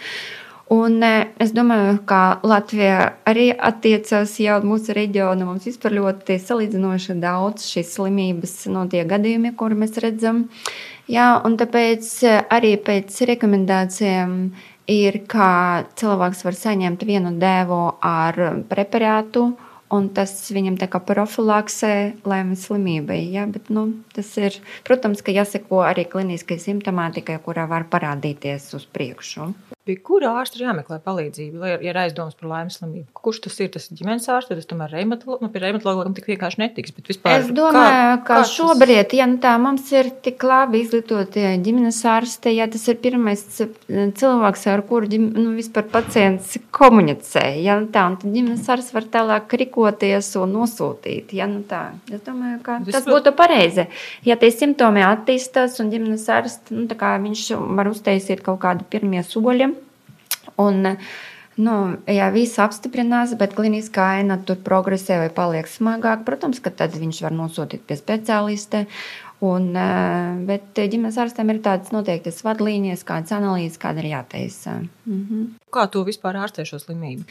Un 0.73 1.03
es 1.05 1.51
domāju, 1.53 1.99
ka 2.09 2.39
Latvija 2.41 3.11
arī 3.29 3.51
attiecās 3.53 4.31
jau 4.41 4.55
mūsu 4.65 4.95
reģionu. 4.97 5.45
Mums 5.45 5.67
vispār 5.69 5.93
ļoti 5.99 6.39
salīdzinoši 6.41 7.19
daudz 7.21 7.67
šīs 7.69 7.91
slimības 7.99 8.55
no 8.73 8.87
tie 8.89 9.03
gadījumi, 9.05 9.53
kur 9.59 9.75
mēs 9.77 9.93
redzam. 10.01 10.47
Jā, 11.05 11.35
un 11.45 11.59
tāpēc 11.61 12.09
arī 12.49 12.73
pēc 12.81 13.19
rekomendācijām 13.29 14.33
ir, 14.89 15.19
ka 15.29 15.85
cilvēks 16.01 16.41
var 16.47 16.57
saņemt 16.57 17.05
vienu 17.05 17.35
devu 17.37 17.83
ar 18.01 18.41
preparātu, 18.65 19.51
un 19.93 20.07
tas 20.17 20.33
viņam 20.49 20.79
tā 20.81 20.87
kā 20.91 20.97
profilakse 21.05 21.91
laimes 22.25 22.65
slimībai. 22.67 23.19
Ja? 23.35 23.45
Bet, 23.49 23.69
nu, 23.69 23.87
tas 24.15 24.31
ir, 24.41 24.57
protams, 24.87 25.21
ka 25.21 25.33
jāseko 25.35 25.83
arī 25.85 26.07
kliniskai 26.09 26.57
simptomātikai, 26.61 27.37
kurā 27.45 27.67
var 27.69 27.85
parādīties 27.91 28.71
uz 28.77 28.87
priekšu. 28.89 29.51
Pie 29.85 29.99
kura 30.01 30.31
ārsta 30.39 30.57
ir 30.57 30.63
jāmeklē 30.65 30.97
palīdzība, 31.05 31.59
lai 31.61 31.71
ir 31.85 31.97
aizdomas 32.01 32.33
par 32.39 32.47
laimes 32.49 32.79
slimību? 32.79 33.05
Kurš 33.13 33.43
tas 33.43 33.59
ir? 33.61 33.67
Tas 33.75 33.83
ir 33.85 33.99
ģimenes 33.99 34.23
ārsts, 34.33 34.49
tas 34.49 34.65
tomēr 34.65 34.95
reimatolo, 34.95 35.35
nu, 35.43 35.49
pie 35.53 35.61
reumatologiem 35.61 36.15
tik 36.17 36.25
vienkārši 36.31 36.57
netiks. 36.63 36.93
Vispār, 37.05 37.43
es 37.43 37.51
domāju, 37.53 37.75
kā, 37.77 38.15
ka 38.25 38.39
kā 38.39 38.47
šobrīd, 38.49 39.13
ja 39.13 39.27
nu 39.29 39.37
tā 39.43 39.51
mums 39.61 39.91
ir 39.93 40.09
tik 40.25 40.41
labi 40.41 40.81
izglītoti 40.81 41.43
ģimenes 41.67 41.99
ārsti, 42.15 42.55
ja 42.57 42.65
tas 42.73 42.87
ir 42.89 42.97
pirmais 43.03 43.43
cilvēks, 43.51 44.65
ar 44.73 44.81
kuru 44.89 45.11
ģim, 45.11 45.29
nu, 45.37 45.53
vispār 45.59 45.85
pacients 45.93 46.57
komunicē, 46.73 47.45
ja 47.61 47.77
nu 47.77 47.85
tā, 47.93 48.07
un 48.09 48.17
tad 48.23 48.33
ģimenes 48.33 48.65
ārsts 48.73 48.97
var 48.97 49.05
tālāk 49.13 49.53
rīkoties 49.61 50.31
un 50.41 50.57
nosūtīt. 50.63 51.37
Ja 51.37 51.45
nu 51.51 51.61
tā, 51.69 51.83
es 52.09 52.25
domāju, 52.25 52.57
ka 52.65 52.79
Vispār... 52.81 52.97
tas 52.97 53.13
būtu 53.13 53.37
pareizi. 53.37 53.85
Ja 54.25 54.41
tie 54.41 54.49
simptomi 54.49 55.05
attīstās 55.05 55.77
un 55.85 55.93
ģimenes 55.93 56.25
ārsts, 56.39 56.73
nu, 56.73 56.89
tā 56.89 56.97
kā 56.97 57.13
viņš 57.21 57.47
var 57.77 57.93
uztaisīt 57.93 58.41
kaut 58.49 58.63
kādu 58.65 58.89
pirmie 58.89 59.21
soļi, 59.21 59.74
Un, 60.61 60.95
nu, 61.57 61.75
ja 62.11 62.29
viss 62.35 62.59
apstiprinās, 62.61 63.35
bet 63.39 63.55
kliniskā 63.57 64.07
aina 64.19 64.39
tur 64.47 64.59
progresē 64.63 65.19
vai 65.23 65.29
paliek 65.33 65.69
smagāk, 65.69 66.25
protams, 66.27 66.61
ka 66.63 66.71
tad 66.71 66.97
viņš 66.99 67.21
var 67.27 67.35
nosūtīt 67.35 67.85
pie 67.87 67.99
speciālista. 67.99 68.85
Un, 69.43 69.73
bet 70.47 70.79
ģimenes 70.79 71.17
ārstiem 71.19 71.51
ir 71.51 71.59
tādas 71.65 71.91
noteiktas 71.91 72.39
vadlīnijas, 72.45 73.03
kādas 73.07 73.35
analīzes, 73.35 73.79
kāda 73.81 74.01
ir 74.01 74.13
jātaisa. 74.13 74.79
Mhm. 75.05 75.49
Kā 75.75 75.87
to 75.91 76.05
vispār 76.07 76.37
ārstē 76.39 76.63
šo 76.67 76.79
slimību? 76.79 77.25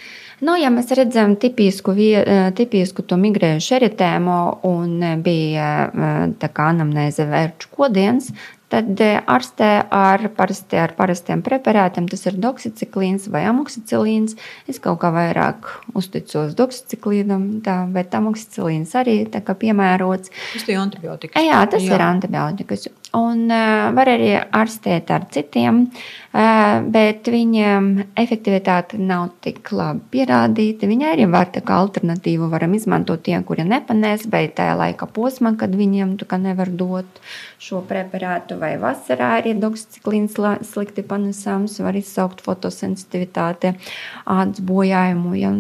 Nu, 0.45 0.57
ja 0.61 0.69
mēs 0.73 0.93
redzam 0.97 1.37
tipisku, 1.41 1.95
eh, 1.97 2.51
tipisku 2.57 3.07
to 3.09 3.17
migrējušu 3.21 3.79
eritēmu 3.79 4.41
un 4.69 4.99
bija 5.25 5.71
eh, 5.89 6.19
tā 6.41 6.53
kā 6.53 6.69
anamnēze 6.75 7.25
vērču 7.31 7.73
kodiens, 7.73 8.31
Tad 8.75 8.99
eh, 9.05 9.21
ārstē 9.31 9.69
ar, 9.93 10.25
parasti, 10.35 10.79
ar 10.81 10.95
parastiem 10.97 11.45
preparātiem, 11.47 12.09
tas 12.11 12.25
ir 12.27 12.39
doksiciklīns 12.43 13.29
vai 13.31 13.45
amoksicilīns. 13.51 14.35
Es 14.71 14.81
kaut 14.83 14.99
kā 15.05 15.13
vairāk 15.15 15.69
uzticos 15.95 16.57
doksiciklīnam, 16.59 17.47
tā, 17.67 17.77
bet 17.95 18.17
amoksicilīns 18.19 18.97
arī 18.99 19.21
ir 19.27 19.31
piemērots. 19.31 20.33
Tas 20.57 20.67
ir 20.67 20.81
antibiotikas. 20.81 21.45
Jā, 21.45 21.61
tas 21.71 21.87
Jā. 21.87 21.95
ir 21.95 22.07
antibiotikas. 22.09 22.89
Un 23.15 23.45
uh, 23.47 23.93
var 23.95 24.09
arī 24.11 24.33
ārstēt 24.35 25.11
ar 25.15 25.27
citiem, 25.31 25.85
uh, 25.87 26.81
bet 26.91 27.29
viņiem 27.31 27.89
efektivitāte 28.19 28.99
nav 28.99 29.29
tik 29.45 29.71
labi 29.71 30.03
pierādīta. 30.17 30.89
Viņi 30.91 31.07
arī 31.13 31.29
var 31.31 31.53
tā 31.55 31.63
kā 31.63 31.77
alternatīvu 31.85 32.49
varam 32.51 32.75
izmantot 32.75 33.23
tie, 33.27 33.37
kuri 33.47 33.67
nepanēs, 33.71 34.27
bet 34.31 34.57
tajā 34.59 34.75
laika 34.81 35.07
posmā, 35.07 35.55
kad 35.61 35.77
viņiem 35.79 36.17
nevar 36.43 36.73
dot 36.75 37.21
šo 37.63 37.85
preparātu, 37.87 38.59
vai 38.59 38.75
vasarā 38.83 39.37
arī 39.39 39.55
doksiciklīns 39.55 40.35
slikti 40.67 41.07
panesams, 41.07 41.79
var 41.81 41.95
izsaukt 41.95 42.43
fotosensitivitāti, 42.43 43.77
ādas 44.27 44.61
bojājumu. 44.61 45.39
Ja, 45.39 45.55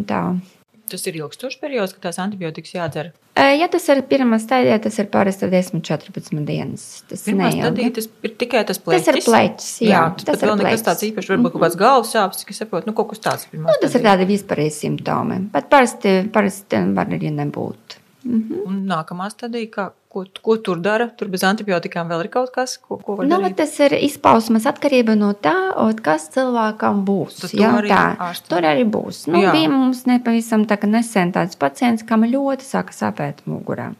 Tas 0.90 1.06
ir 1.08 1.16
ilgstošs 1.16 1.56
periods, 1.62 1.94
kad 1.96 2.10
tās 2.10 2.18
antibiotikas 2.20 2.74
jādzer. 2.74 3.12
Ja 3.34 3.66
tas 3.72 3.86
ir 3.90 4.02
pirmā 4.06 4.36
stadija, 4.38 4.76
tas 4.84 4.98
ir 5.00 5.08
parasti 5.10 5.48
10, 5.50 5.80
14 5.86 6.44
dienas. 6.46 6.84
Tas, 7.08 7.24
stadija, 7.24 7.90
tas 7.96 8.10
ir 8.28 8.34
tikai 8.42 8.62
tas 8.68 8.78
pleķis. 8.84 9.08
Tas 9.08 9.10
ir 9.10 9.26
pleķis, 9.26 9.72
jā. 9.82 9.90
jā 9.94 10.04
tas, 10.20 10.28
tas 10.28 10.44
vēl 10.44 10.60
nekas 10.60 10.86
tāds 10.86 11.08
īpašs, 11.08 11.32
varbūt 11.32 11.40
mm 11.40 11.48
-hmm. 11.48 11.56
kaut 11.56 11.64
kāds 11.64 11.80
galvas 11.80 12.14
sāpes, 12.14 12.46
kas 12.46 12.62
saprot, 12.62 12.86
nu 12.86 12.92
kaut 12.92 13.10
kas 13.14 13.24
tāds. 13.24 13.48
Nu, 13.52 13.66
tas 13.80 13.90
stadija. 13.90 14.00
ir 14.00 14.06
tādi 14.10 14.30
vispārīgi 14.34 14.76
simptomi, 14.76 15.40
bet 15.56 15.68
parasti, 15.72 16.14
parasti 16.32 16.84
var 16.94 17.06
arī 17.16 17.32
nebūt. 17.32 18.03
Mm 18.24 18.44
-hmm. 18.48 18.66
Un 18.66 18.86
nākamā 18.88 19.30
stadija, 19.30 19.68
kā, 19.70 19.90
ko, 20.08 20.24
ko 20.42 20.56
tur 20.56 20.78
dara? 20.80 21.08
Tur 21.08 21.28
bez 21.28 21.42
antibiotikām 21.44 22.08
vēl 22.08 22.24
ir 22.24 22.28
kaut 22.28 22.50
kas, 22.54 22.76
ko, 22.78 22.96
ko 22.96 23.16
var 23.16 23.26
nu, 23.26 23.36
darīt? 23.36 23.54
Tas 23.54 23.80
ir 23.80 23.92
izpausmes 23.92 24.66
atkarība 24.66 25.14
no 25.14 25.32
tā, 25.32 25.54
kas 26.02 26.28
cilvēkam 26.36 27.04
būs. 27.04 27.40
Tad 27.40 27.50
jā, 27.52 27.72
arī 27.78 27.88
tā, 27.88 28.16
ārstu. 28.18 28.48
tur 28.48 28.64
arī 28.64 28.84
būs. 28.84 29.26
Nu, 29.26 29.42
jā. 29.42 29.52
bija 29.52 29.68
mums 29.68 30.06
nepavisam 30.06 30.66
tā, 30.66 30.78
nesen 30.86 31.32
tāds 31.32 31.56
pacients, 31.56 32.02
kam 32.02 32.24
ļoti 32.24 32.64
sāka 32.64 32.92
sāpēt 32.92 33.44
mugurā. 33.46 33.92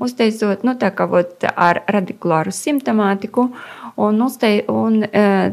Uzteicot 0.00 0.64
nu, 0.64 0.74
tā, 0.74 0.90
kā, 0.90 1.06
vot, 1.06 1.44
ar 1.56 1.82
radikulāru 1.88 2.52
simptomātiku 2.52 3.50
un, 3.96 4.22
uztei, 4.22 4.64
un 4.68 5.02
uh, 5.04 5.52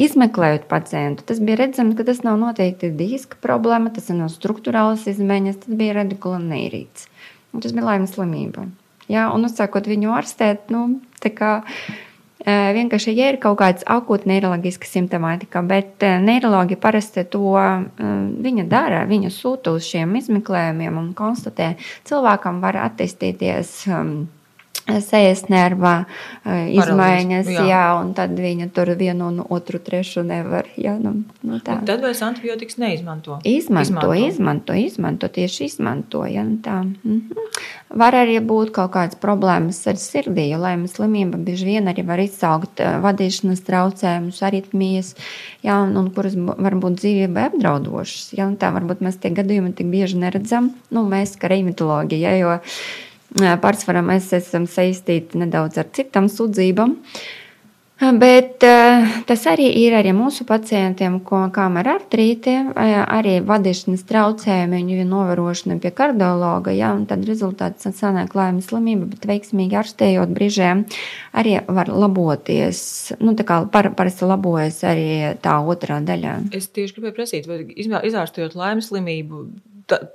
Izmeklējot 0.00 0.68
pacientu, 0.70 1.24
tas 1.28 1.40
bija 1.44 1.58
redzams, 1.60 1.96
ka 1.98 2.06
tas 2.08 2.22
nav 2.24 2.38
noteikti 2.40 2.88
diska 2.96 3.36
problēma, 3.42 3.90
tas 3.92 4.06
ir 4.08 4.16
no 4.16 4.30
struktūrālas 4.32 5.02
izmaiņas, 5.10 5.58
tas 5.64 5.80
bija 5.80 5.98
radikulonīrīts. 5.98 7.09
Un 7.54 7.64
tas 7.64 7.74
bija 7.74 7.86
laimes 7.88 8.14
slimība. 8.14 8.68
Ja, 9.10 9.30
un 9.34 9.44
uzsākot 9.48 9.88
viņu 9.90 10.12
ārstēt, 10.14 10.70
nu, 10.70 11.00
tā 11.22 11.32
kā 11.34 11.54
vienkārši, 12.46 13.12
ja 13.18 13.30
ir 13.32 13.38
kaut 13.42 13.58
kāda 13.60 13.84
akūta 13.98 14.28
neiroloģiska 14.30 14.88
simptomātika, 14.88 15.60
bet 15.66 16.00
neiroloģi 16.00 16.78
parasti 16.80 17.24
to 17.28 17.52
viņa 17.98 18.64
dara, 18.70 19.02
viņa 19.10 19.32
sūta 19.34 19.74
uz 19.76 19.84
šiem 19.90 20.14
izmeklējumiem 20.20 20.96
un 21.02 21.10
konstatē, 21.18 21.74
cilvēkam 22.08 22.62
var 22.62 22.80
attīstīties. 22.86 23.74
Um, 23.90 24.14
sejas 25.04 25.44
nervā 25.52 25.94
izmaiņas, 26.44 27.50
jā. 27.50 27.66
jā, 27.70 27.82
un 28.00 28.12
tad 28.16 28.34
viņa 28.38 28.70
tur 28.74 28.92
vienu 28.98 29.30
un 29.30 29.42
otru 29.42 29.80
trešu 29.82 30.24
nevar. 30.26 30.68
Jā, 30.80 30.96
nu, 31.00 31.14
nu 31.46 31.60
tā. 31.64 31.78
Un 31.80 31.88
tad 31.88 32.04
vairs 32.04 32.22
antibiotikas 32.26 32.80
neizmanto. 32.82 33.40
Izmanto, 33.44 34.10
izmanto, 34.14 34.14
izmanto, 34.26 34.78
izmanto 34.78 35.30
tieši 35.32 35.70
izmanto. 35.70 36.24
Ja, 36.28 36.44
tā. 36.64 36.82
Mhm. 36.84 37.48
Var 37.90 38.14
arī 38.14 38.36
būt 38.46 38.70
kaut 38.70 38.92
kādas 38.94 39.18
problēmas 39.18 39.80
ar 39.90 39.96
sirdī, 39.98 40.44
jo 40.52 40.60
laimes 40.62 40.94
slimība 40.94 41.40
bieži 41.42 41.66
vien 41.72 41.90
arī 41.90 42.04
var 42.06 42.22
izsaukt 42.22 42.78
vadīšanas 42.78 43.64
traucējumus, 43.66 44.38
aritmijas, 44.46 45.16
jā, 45.66 45.74
un, 45.82 45.96
un 45.98 46.12
kuras 46.14 46.36
var 46.38 46.78
būt 46.78 47.00
dzīvībai 47.02 47.48
apdraudošas. 47.50 48.30
Ja, 48.38 48.46
tā 48.60 48.70
varbūt 48.76 49.02
mēs 49.02 49.18
tie 49.18 49.34
gadījumi 49.34 49.74
tik 49.74 49.90
bieži 49.90 50.22
neredzam, 50.22 50.70
nu, 50.94 51.02
mēs 51.10 51.34
kā 51.40 51.50
reimitologi, 51.50 52.22
ja, 52.22 52.36
jo 52.38 52.58
Pārsvarā 53.38 54.02
mēs 54.02 54.32
esam 54.34 54.66
saistīti 54.66 55.38
nedaudz 55.38 55.78
ar 55.78 55.92
citām 55.94 56.26
sūdzībām. 56.32 56.96
Bet 58.00 58.64
tas 59.28 59.42
arī 59.50 59.66
ir 59.76 59.92
arī 59.92 60.14
mūsu 60.16 60.46
pacientiem, 60.48 61.18
ko, 61.20 61.42
kam 61.52 61.76
ir 61.76 61.90
artrīti, 61.92 62.54
arī 62.72 63.34
vadīšanas 63.44 64.06
traucējumi, 64.08 64.80
viņu 64.88 65.04
novērošana 65.10 65.76
pie 65.82 65.92
kardiologa. 65.92 66.72
Ja, 66.72 66.94
tad 67.04 67.28
rezultāts 67.28 67.84
sanāk 67.98 68.32
laimes 68.38 68.70
slimība, 68.72 69.10
bet 69.12 69.28
veiksmīgi 69.28 69.76
ārstējot 69.82 70.32
brīžiem 70.32 70.86
arī 71.36 71.58
var 71.68 71.92
laboties. 71.92 72.80
Nu, 73.20 73.36
tā 73.36 73.44
kā 73.44 73.60
par, 73.68 73.92
parasti 73.98 74.24
labojas 74.32 74.80
arī 74.88 75.36
tā 75.44 75.60
otrā 75.60 76.00
daļā. 76.00 76.38
Es 76.56 76.72
tieši 76.72 76.96
gribēju 76.96 77.18
prasīt, 77.20 77.52
vai 77.52 77.66
izārstējot 77.76 78.56
laimes 78.56 78.88
slimību, 78.88 79.44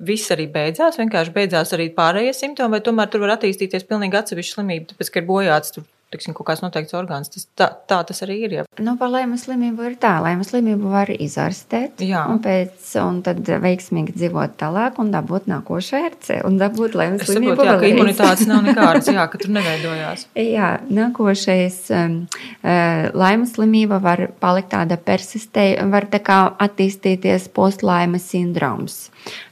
viss 0.06 0.32
arī 0.36 0.48
beidzās, 0.52 1.00
vienkārši 1.02 1.36
beidzās 1.36 1.74
arī 1.78 1.90
pārējie 1.96 2.36
simptomi, 2.38 2.78
vai 2.78 2.86
tomēr 2.86 3.12
tur 3.12 3.26
var 3.26 3.36
attīstīties 3.36 3.88
pilnīgi 3.90 4.22
atsevišķa 4.22 4.60
slimība, 4.60 4.94
tāpēc, 4.94 5.12
ka 5.12 5.22
ir 5.22 5.30
bojāts 5.30 5.76
tur 5.76 5.88
tiksim, 6.16 6.36
kaut 6.38 6.48
kāds 6.50 6.62
noteikts 6.64 6.96
orgāns. 6.98 7.32
Tas, 7.34 7.48
tā, 7.58 7.68
tā 7.90 8.00
tas 8.08 8.22
arī 8.26 8.38
ir. 8.46 8.56
Ja. 8.60 8.66
Nu, 8.84 8.96
par 9.00 9.12
laimes 9.14 9.46
slimību 9.46 9.88
ir 9.90 9.98
tā, 10.02 10.16
laimes 10.24 10.52
slimību 10.52 10.92
var 10.94 11.12
izārstēt, 11.12 12.04
Jā. 12.06 12.26
un, 12.32 12.40
pēc, 12.44 12.88
un 13.02 13.22
tad 13.26 13.42
veiksmīgi 13.64 14.16
dzīvot 14.16 14.56
tālāk 14.62 15.00
un 15.02 15.12
dabūt 15.14 15.50
nākošo 15.52 16.00
ērci 16.00 16.40
un 16.48 16.60
dabūt 16.62 16.98
laimes 17.00 17.26
es 17.26 17.32
slimību. 17.32 17.56
Saprotu, 17.56 17.72
jā, 17.72 17.78
ka 17.82 17.92
imunitātes 17.92 18.50
nav 18.50 18.64
nekādas, 18.68 19.10
jā, 19.12 19.28
ka 19.32 19.40
tur 19.42 19.54
neveidojās. 19.58 20.28
jā, 20.40 20.72
nākošais 21.02 21.80
um, 21.98 22.20
uh, 22.62 23.10
laimes 23.18 23.56
slimība 23.58 24.00
var 24.04 24.28
palikt 24.42 24.74
tāda 24.76 25.00
persistē, 25.02 25.72
var 25.92 26.10
tā 26.12 26.22
kā 26.24 26.40
attīstīties 26.68 27.50
postlaimes 27.56 28.30
sindroms. 28.32 29.06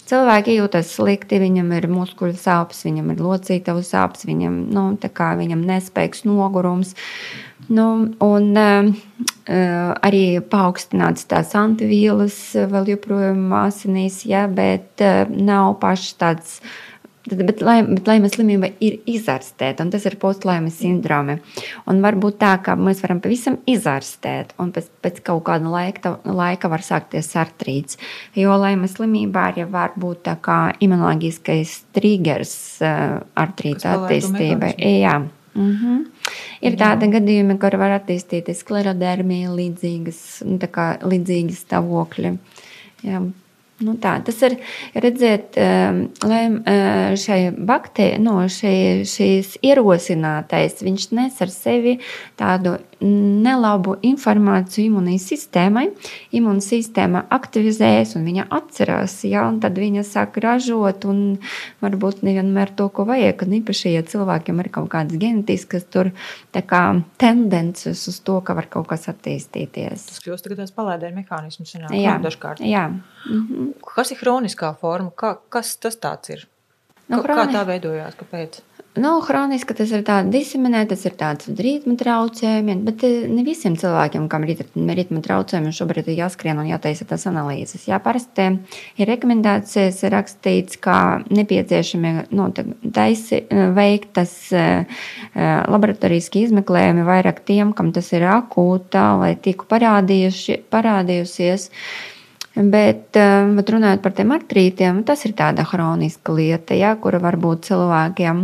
Cilvēki 0.09 0.57
jūtas 0.57 0.91
slikti, 0.97 1.39
viņam 1.41 1.71
ir 1.77 1.87
muskuļu 1.91 2.35
sāpes, 2.37 2.83
viņam 2.85 3.13
ir 3.13 3.23
locītavu 3.23 3.83
sāpes, 3.87 4.27
viņam, 4.27 4.59
nu, 4.75 4.85
viņam 4.99 5.63
nespēks 5.69 6.25
nogurums. 6.27 6.93
Nu, 7.71 7.85
un 8.19 8.49
uh, 8.59 8.89
arī 10.03 10.23
paaugstināts 10.51 11.29
tās 11.31 11.53
antivīlas 11.55 12.35
vēl 12.73 12.91
joprojām 12.93 13.45
asinīs, 13.63 14.25
ja, 14.27 14.45
bet 14.51 15.01
uh, 15.01 15.23
nav 15.31 15.77
pašs 15.81 16.17
tāds 16.19 16.57
Tad, 17.23 17.39
bet, 17.47 17.61
bet 17.63 18.09
laimes 18.09 18.33
slimība 18.35 18.67
ir 18.83 18.97
izārstēta, 19.07 19.85
un 19.85 19.91
tas 19.93 20.03
ir 20.09 20.17
postlaimes 20.19 20.75
sindrome. 20.81 21.37
Un 21.87 22.01
var 22.03 22.17
būt 22.19 22.35
tā, 22.41 22.57
ka 22.65 22.75
mēs 22.75 22.99
varam 23.05 23.21
pavisam 23.23 23.61
izārstēt, 23.69 24.51
un 24.59 24.73
pēc, 24.75 24.89
pēc 25.05 25.21
kaut 25.29 25.45
kāda 25.47 25.71
laika, 25.71 26.17
laika 26.27 26.67
var 26.71 26.83
sākties 26.83 27.31
artrīts. 27.39 27.95
Jo 28.35 28.57
laimes 28.59 28.97
slimībā 28.97 29.45
arī 29.53 29.63
var 29.71 29.95
būt 29.95 30.25
tā 30.27 30.33
kā 30.43 30.57
imunoloģiskais 30.83 31.77
triggers 31.95 32.57
uh, 32.83 33.21
artrīta 33.39 33.95
attīstībai. 34.01 34.73
Jā. 34.83 35.21
Mm 35.53 35.71
-hmm. 35.77 36.05
Ir 36.61 36.75
tādi 36.75 37.07
gadījumi, 37.13 37.57
kur 37.61 37.77
var 37.77 37.99
attīstīties 37.99 38.63
sklerodermija, 38.65 39.51
līdzīgas, 39.53 40.19
nu, 40.49 40.57
līdzīgi 41.11 41.55
stāvokļi. 41.55 42.37
Jā, 43.03 43.21
Nu 43.81 43.95
tā, 43.97 44.13
tas 44.21 44.37
ir 44.45 44.53
redzēt, 44.93 45.57
ehm, 45.57 46.03
lai 46.29 46.43
ehm, 46.45 47.15
šai 47.17 47.39
baktērijai, 47.57 48.21
no 48.21 48.35
nu, 48.43 48.49
šī, 48.51 49.01
šīs 49.09 49.55
ierosinātais, 49.65 50.83
viņš 50.85 51.07
nes 51.17 51.41
ar 51.41 51.51
sevi 51.51 51.95
tādu 52.37 52.77
nelabu 53.03 53.97
informāciju 54.05 54.87
imunai 54.87 55.17
sistēmai. 55.19 55.87
Imūna 56.37 56.63
sistēma 56.63 57.25
aktivizējas 57.33 58.15
un 58.17 58.27
viņa 58.29 58.45
atcerās, 58.53 59.17
ja, 59.27 59.47
un 59.49 59.59
tad 59.63 59.77
viņa 59.79 60.05
sāk 60.07 60.37
ražot, 60.43 61.07
un 61.09 61.23
varbūt 61.83 62.23
nevienmēr 62.23 62.71
to, 62.77 62.87
ko 62.93 63.07
vajag. 63.09 63.43
Un 63.47 63.57
īpaši, 63.59 63.95
ja 63.97 64.05
cilvēkiem 64.07 64.61
ir 64.63 64.71
kaut 64.77 64.89
kādas 64.93 65.19
genetiskas 65.19 65.87
tur, 65.91 66.13
kā, 66.53 66.83
tendences 67.19 68.05
uz 68.07 68.21
to, 68.23 68.39
ka 68.45 68.55
var 68.55 68.69
kaut 68.71 68.87
kas 68.93 69.09
attīstīties. 69.11 70.07
Tas 70.13 70.23
kļūst 70.23 70.47
tagad 70.47 70.63
tāds 70.63 70.75
palēdēļ 70.77 71.17
mehānisms, 71.17 71.75
jā, 71.91 72.17
dažkārt. 72.23 72.63
Jā. 72.63 72.87
Mhm. 73.27 73.62
Kas 73.93 74.13
ir 74.13 74.21
hroniskā 74.21 74.73
forma? 74.79 75.13
Kā, 75.15 75.35
kas 75.53 75.75
tas 75.81 75.99
tāds 76.01 76.33
ir? 76.35 76.45
Nu, 77.11 77.19
kā, 77.23 77.35
kā 77.35 77.47
tā 77.51 77.65
veidojās? 77.67 78.15
Kāpēc? 78.19 78.61
Nu, 78.93 79.15
Hroniski 79.25 79.73
tas 79.73 79.89
ir 79.89 80.03
tāds 80.05 80.29
diseminēts, 80.29 80.91
tas 80.91 81.05
ir 81.07 81.13
tāds 81.17 81.47
ritma 81.57 81.95
traucējumi, 81.97 82.75
bet 82.85 83.01
eh, 83.07 83.23
ne 83.25 83.41
visiem 83.41 83.73
cilvēkiem, 83.79 84.27
kam 84.29 84.45
ir 84.45 84.59
ritma 84.99 85.21
traucējumi, 85.25 85.73
šobrīd 85.73 86.11
ir 86.11 86.19
jāskrien 86.19 86.61
un 86.61 86.69
jātaisa 86.69 87.07
tās 87.09 87.25
analīzes. 87.25 87.87
Jā, 87.89 87.97
parasti 88.03 88.45
ir 89.01 89.09
rekomendācijas 89.09 90.03
rakstīts, 90.13 90.77
ka 90.83 91.25
nepieciešami 91.33 92.13
nu, 92.37 92.47
taisi, 92.93 93.41
eh, 93.41 93.65
veikt 93.73 94.13
tas 94.19 94.37
eh, 94.53 94.85
laboratorijas 95.33 96.29
izmeklējumi 96.43 97.09
vairāk 97.09 97.41
tiem, 97.49 97.73
kam 97.73 97.89
tas 97.97 98.13
ir 98.13 98.29
akūta 98.29 99.17
vai 99.17 99.33
tiku 99.41 99.65
parādījusies. 99.73 101.71
Bet, 102.53 103.15
eh, 103.17 103.47
bet 103.57 103.69
runājot 103.73 104.01
par 104.03 104.13
tiem 104.13 104.29
artrītiem, 104.35 104.99
tas 105.05 105.25
ir 105.25 105.31
tāda 105.33 105.63
hroniska 105.65 106.35
lieta, 106.37 106.75
ja, 106.77 106.91
kura 107.01 107.17
var 107.17 107.33
būt 107.41 107.65
cilvēkiem. 107.65 108.43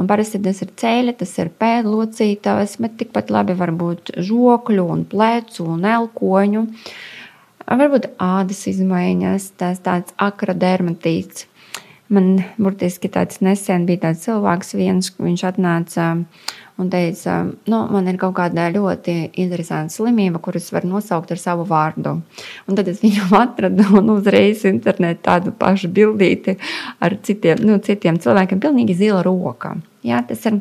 Un 0.00 0.08
parasti 0.08 0.40
tas 0.42 0.62
ir 0.64 0.70
ceļa, 0.72 1.12
tas 1.18 1.36
ir 1.38 1.50
pēdlocītājs, 1.60 2.78
bet 2.80 2.96
tikpat 2.96 3.28
labi 3.28 3.52
var 3.52 3.74
būt 3.76 4.16
žokļu 4.16 4.88
un 4.88 5.04
plecu 5.04 5.68
un 5.68 5.84
elkoņu. 5.84 6.66
Varbūt 7.68 8.08
ādas 8.16 8.64
izmaiņas, 8.72 9.52
tas 9.60 9.78
tāds 9.84 10.16
akradermatīts. 10.16 11.46
Man 12.12 12.42
burtiski 12.60 13.08
tāds 13.12 13.40
nesen 13.40 13.86
bija 13.88 14.06
tāds 14.06 14.26
cilvēks, 14.26 14.74
viens, 14.76 15.08
viņš 15.16 15.44
atnāca 15.48 16.08
un 16.80 16.90
teica, 16.92 17.36
nu, 17.70 17.78
man 17.92 18.08
ir 18.10 18.18
kaut 18.20 18.34
kāda 18.36 18.66
ļoti 18.74 19.14
interesanta 19.40 19.92
slimība, 19.94 20.40
kuras 20.42 20.70
var 20.74 20.86
nosaukt 20.88 21.32
ar 21.32 21.40
savu 21.40 21.64
vārdu. 21.68 22.18
Un 22.68 22.78
tad 22.78 22.90
es 22.92 23.00
viņu 23.04 23.30
atradu 23.42 23.86
un 24.00 24.12
uzreiz 24.16 24.66
internetā 24.68 25.20
tādu 25.32 25.54
pašu 25.56 25.88
bildīti 25.94 26.58
ar 27.00 27.16
citiem, 27.24 27.64
nu, 27.64 27.78
citiem 27.84 28.20
cilvēkiem, 28.20 28.60
pilnīgi 28.60 28.98
zila 28.98 29.22
roka. 29.24 29.76
Jā, 30.04 30.20
tas 30.26 30.44
ir 30.50 30.60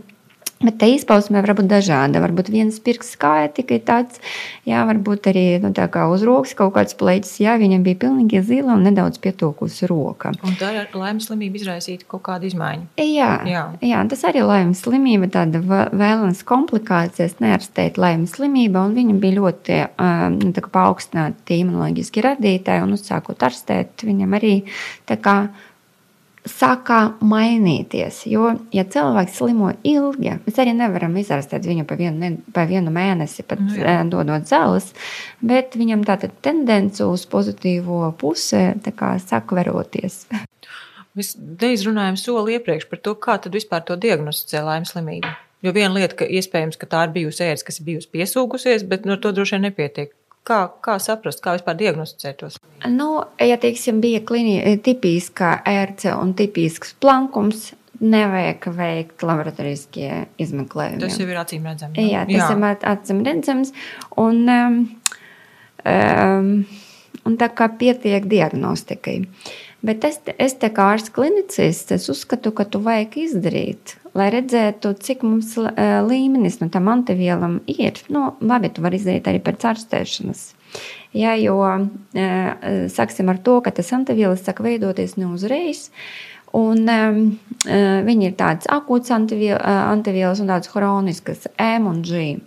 Bet 0.61 0.77
tā 0.81 0.91
izpausme 0.93 1.41
var 1.41 1.55
būt 1.57 1.69
dažāda. 1.71 2.21
Varbūt 2.21 2.51
viens 2.53 2.77
pirksts 2.83 3.17
kāja 3.21 3.49
tikai 3.53 3.79
tāds, 3.85 4.21
jā, 4.67 4.81
varbūt 4.87 5.31
arī 5.31 5.45
nu, 5.63 5.71
tā 5.75 5.87
kā 5.91 6.05
uz 6.11 6.25
rokas 6.27 6.53
kaut 6.57 6.75
kāds 6.75 6.97
pleķis, 6.99 7.39
jā, 7.41 7.55
viņam 7.61 7.85
bija 7.85 7.99
pilnīgi 8.03 8.43
zila 8.45 8.75
un 8.75 8.85
nedaudz 8.85 9.17
pietūkusi 9.23 9.89
roka. 9.89 10.33
Un 10.45 10.57
tā 10.59 10.73
ir 10.77 10.93
laimes 10.97 11.29
slimība 11.29 11.57
izraisīta 11.61 12.05
kaut 12.09 12.23
kādu 12.27 12.49
izmaiņu. 12.51 12.87
Jā, 13.01 13.31
jā. 13.49 13.63
jā 13.85 14.03
tas 14.11 14.25
arī 14.29 14.45
laimes 14.45 14.83
slimība, 14.85 15.31
tāda 15.33 15.63
vēlams 15.63 16.43
komplikācijas, 16.47 17.39
neārstēt 17.41 17.97
laimes 18.01 18.37
slimība, 18.37 18.85
un 18.85 18.95
viņam 18.97 19.21
bija 19.23 19.39
ļoti 19.39 19.81
um, 19.89 20.39
paaugstināti 20.71 21.61
imunoloģiski 21.63 22.25
radītāji, 22.27 22.85
un 22.85 22.95
uzsākot 22.97 23.49
ārstēt, 23.49 24.05
viņam 24.07 24.37
arī 24.37 24.55
tā 25.09 25.17
kā 25.21 25.37
sākā 26.47 26.99
mainīties. 27.21 28.23
Jo, 28.29 28.51
ja 28.73 28.85
cilvēks 28.89 29.37
slimo 29.37 29.71
ilgi, 29.87 30.33
mēs 30.45 30.61
arī 30.61 30.73
nevaram 30.77 31.15
izārstēt 31.21 31.67
viņu 31.69 31.85
pa 31.89 31.97
vienu, 31.99 32.31
pa 32.53 32.65
vienu 32.69 32.93
mēnesi, 32.93 33.45
pat 33.47 33.61
nu, 33.61 33.75
jā. 33.77 33.99
dodot 34.09 34.47
zāles, 34.49 34.91
bet 35.41 35.77
viņam 35.77 36.05
tā 36.07 36.17
tendence 36.41 37.05
uz 37.05 37.27
pozitīvo 37.29 38.07
pusi 38.21 38.63
sāk 39.25 39.53
veroties. 39.55 40.23
Mēs 41.17 41.35
neizrunājam 41.35 42.17
soli 42.17 42.55
iepriekš 42.55 42.87
par 42.89 43.01
to, 43.03 43.15
kā 43.19 43.37
tad 43.43 43.55
vispār 43.57 43.83
to 43.85 43.97
diagnosticē 43.99 44.63
laimes 44.63 44.93
slimību. 44.95 45.31
Jo 45.61 45.73
viena 45.75 45.93
lieta, 45.93 46.15
ka 46.23 46.25
iespējams, 46.25 46.79
ka 46.79 46.87
tā 46.89 47.03
ir 47.05 47.13
bijusi 47.19 47.43
ēras, 47.45 47.65
kas 47.67 47.77
ir 47.77 47.85
bijusi 47.91 48.09
piesūgusies, 48.15 48.87
bet 48.89 49.05
no 49.05 49.19
to 49.21 49.33
droši 49.35 49.57
vien 49.57 49.67
nepietiek. 49.67 50.15
Kā, 50.47 50.63
kā 50.81 50.95
saprast, 50.97 51.41
kā 51.43 51.53
vispār 51.53 51.77
diagnosticēt 51.77 52.39
tos? 52.41 52.57
Nu, 52.89 53.11
ja 53.37 53.59
teiksim, 53.61 53.99
bija 54.01 54.23
klīniska 54.25 54.73
tipiska 54.87 55.51
ērce 55.69 56.15
un 56.17 56.33
tipisks 56.37 56.95
plankums, 57.03 57.69
nevajag 58.01 58.65
veikt 58.73 59.25
laboratoriskie 59.27 60.09
izmeklējumi. 60.41 61.01
Tas 61.03 61.19
jau 61.21 61.27
ir 61.29 61.41
acīm 61.43 61.67
redzams. 61.69 61.99
Jā, 62.01 62.23
jā, 62.25 62.25
tas 62.25 62.55
jā. 62.55 62.57
ir 62.57 62.87
acīm 62.95 63.21
redzams. 63.27 63.73
Un, 64.23 64.41
um, 64.49 64.79
um, 65.93 66.51
un 67.29 67.37
tā 67.37 67.51
kā 67.53 67.69
pietiek 67.77 68.25
diagnostikai. 68.31 69.19
Bet 69.85 70.05
es, 70.09 70.17
es 70.41 70.57
te 70.61 70.69
kā 70.73 70.91
ārsts 70.95 71.13
klinicists, 71.13 71.93
es 71.93 72.09
uzskatu, 72.09 72.53
ka 72.57 72.65
tu 72.69 72.81
vajag 72.81 73.17
izdarīt 73.27 74.00
lai 74.17 74.29
redzētu, 74.33 74.93
cik 74.99 75.23
mums 75.27 75.53
līmenis 76.07 76.59
no 76.61 76.69
tam 76.73 76.89
antivielam 76.91 77.59
ir. 77.71 78.01
Nu, 78.11 78.33
labi, 78.43 78.71
tu 78.73 78.83
vari 78.83 78.99
izdarīt 78.99 79.29
arī 79.31 79.43
pēc 79.43 79.67
ārstēšanas. 79.71 80.43
Ja, 81.17 81.35
jo 81.35 81.59
sāksim 82.91 83.31
ar 83.31 83.39
to, 83.43 83.59
ka 83.63 83.73
tas 83.75 83.91
antivielas 83.95 84.43
sāk 84.45 84.61
veidoties 84.63 85.17
ne 85.19 85.31
uzreiz. 85.31 85.89
Un, 86.51 86.83
um, 86.91 87.19
viņi 88.07 88.25
ir 88.27 88.33
tādas 88.35 88.67
akūtas 88.71 89.13
antivielas 89.15 90.41
un 90.43 90.49
tādas 90.51 90.67
chroniskas, 90.71 91.47
M 91.55 91.87
un 91.87 92.01
G. 92.03 92.41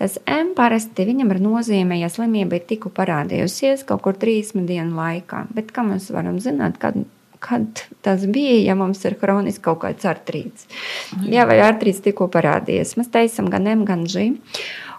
Tas 0.00 0.16
M 0.24 0.54
parasti 0.56 1.04
viņam 1.04 1.34
ir 1.34 1.42
nozīme, 1.44 1.98
ja 2.00 2.08
slimība 2.08 2.56
ir 2.56 2.64
tikko 2.70 2.92
parādījusies 2.96 3.84
kaut 3.88 4.00
kur 4.06 4.16
30 4.16 4.64
dienu 4.68 4.96
laikā. 4.96 5.44
Bet 5.52 5.74
kā 5.76 5.84
mēs 5.84 6.08
varam 6.14 6.40
zināt, 6.40 6.80
kad 6.80 6.96
kad 7.40 7.84
tas 8.04 8.24
bija, 8.28 8.58
ja 8.68 8.76
mums 8.78 9.02
ir 9.08 9.16
kroniski 9.20 9.64
kaut 9.64 9.82
kāds 9.84 10.06
artrīts. 10.08 10.68
Mhm. 11.16 11.30
Jā, 11.32 11.46
vai 11.48 11.60
artrīts 11.64 12.02
tikko 12.04 12.28
parādījies. 12.32 12.96
Mēs 13.00 13.12
teicam 13.12 13.50
gan 13.52 13.68
M, 13.70 13.86
gan 13.88 14.04
G. 14.08 14.32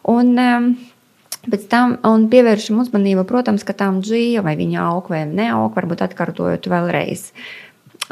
Un, 0.09 0.33
um, 0.37 0.73
Pēc 1.41 1.63
tam 1.71 1.95
pievēršam 2.29 2.77
uzmanību, 2.83 3.23
protams, 3.25 3.63
ka 3.65 3.73
tām 3.73 4.03
dzīve 4.05 4.43
vai 4.45 4.51
viņa 4.59 4.83
aug 4.91 5.07
vai 5.09 5.23
neaug, 5.25 5.71
varbūt 5.73 6.03
atkārtojot 6.05 6.67
vēlreiz. 6.69 7.31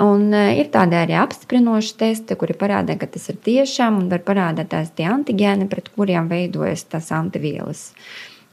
Un 0.02 0.34
uh, 0.34 0.48
ir 0.58 0.72
tādi 0.74 0.98
arī 0.98 1.14
apstiprinoši 1.22 1.94
testi, 2.00 2.34
kuri 2.40 2.56
parāda, 2.58 2.96
ka 2.98 3.06
tas 3.06 3.30
ir 3.30 3.38
tiešām 3.46 4.00
un 4.02 4.10
var 4.10 4.24
parādīt 4.26 4.72
tās 4.74 4.90
tie 4.98 5.06
antigēni, 5.14 5.70
pret 5.70 5.92
kuriem 5.94 6.26
veidojas 6.32 6.88
tas 6.90 7.12
antivielas. 7.14 7.92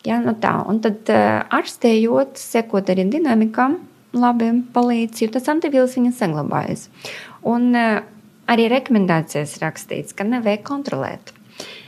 Ja, 0.04 0.20
nu 0.20 0.36
tā, 0.44 0.52
un 0.68 0.82
tad 0.84 1.08
ārstējot, 1.08 2.36
sekot 2.36 2.92
arī 2.92 3.08
dinamikam, 3.16 3.80
labi 4.16 4.50
palīdz, 4.74 5.22
jo 5.24 5.32
tas 5.36 5.48
antivīls 5.52 5.96
viņa 5.98 6.12
saglabājas. 6.16 6.88
Un 7.46 7.70
uh, 7.76 8.04
arī 8.50 8.68
rekomendācijas 8.72 9.58
rakstīts, 9.62 10.16
ka 10.16 10.26
nevajag 10.26 10.64
kontrolēt. 10.66 11.34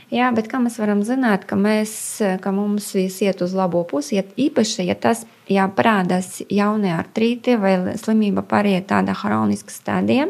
Jā, 0.09 0.31
bet 0.33 0.47
kā 0.49 0.57
mēs 0.57 0.79
varam 0.81 1.03
zināt, 1.05 1.43
ka, 1.45 1.53
mēs, 1.59 1.91
ka 2.41 2.51
mums 2.53 2.87
viss 2.97 3.21
iet 3.21 3.43
uz 3.45 3.53
labo 3.53 3.83
pusi, 3.85 4.15
ja 4.17 4.23
īpaši, 4.25 4.87
ja 4.87 4.95
tas 4.97 5.21
jā, 5.45 5.67
parādās 5.69 6.39
jaunie 6.49 6.95
artrīti 6.95 7.53
vai 7.61 7.75
slimība 8.01 8.41
pāriet 8.49 8.87
tādā 8.89 9.13
hroniska 9.19 9.73
stadijā, 9.73 10.25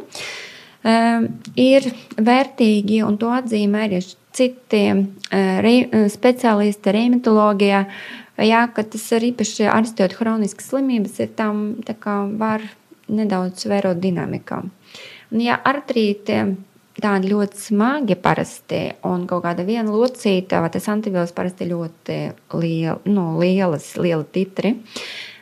um, 0.84 1.30
ir 1.56 1.88
vērtīgi, 2.20 3.00
un 3.08 3.16
to 3.22 3.32
atzīmē 3.32 3.86
arī 3.88 4.04
citi 4.40 4.84
uh, 4.96 5.54
re, 5.66 5.76
speciālisti 6.16 6.96
reumatoloģijā, 6.96 7.84
uh, 7.86 8.18
jā, 8.46 8.64
ka 8.74 8.86
tas 8.88 9.06
ir 9.18 9.30
īpaši 9.32 9.68
ārstējot 9.72 10.16
chroniskas 10.18 10.72
slimības, 10.72 11.20
ir 11.24 11.32
tam 11.38 11.80
var 12.40 12.64
nedaudz 13.10 13.66
vērot 13.70 14.00
dinamikā. 14.02 14.64
Un, 15.30 15.42
ja 15.44 15.60
artrīti 15.66 16.40
tādi 17.00 17.32
ļoti 17.32 17.60
smagi 17.60 18.18
parasti 18.20 18.82
un 19.08 19.26
kaut 19.30 19.44
kāda 19.46 19.66
viena 19.68 19.92
locīta, 19.94 20.62
vai 20.64 20.72
tas 20.74 20.90
antivīls 20.92 21.34
parasti 21.36 21.70
ļoti 21.70 22.20
liela, 22.60 23.00
nu, 23.08 23.32
lielas, 23.40 23.94
liela 24.02 24.26
titri. 24.26 24.76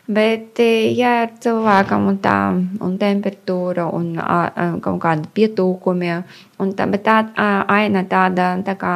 Bet, 0.08 0.60
ja 0.96 1.10
ir 1.26 1.34
cilvēkam 1.44 2.06
un 2.08 2.20
tā 2.24 2.36
un 2.56 2.94
temperatūra 3.00 3.90
un 3.92 4.14
a, 4.24 4.38
a, 4.48 4.68
kaut 4.84 5.02
kādi 5.04 5.28
pietūkumi, 5.36 6.14
un 6.64 6.72
tā, 6.78 6.86
bet 6.94 7.04
tā 7.04 7.18
a, 7.36 7.48
aina 7.76 8.06
tāda 8.08 8.54
tā 8.64 8.78
kā 8.80 8.94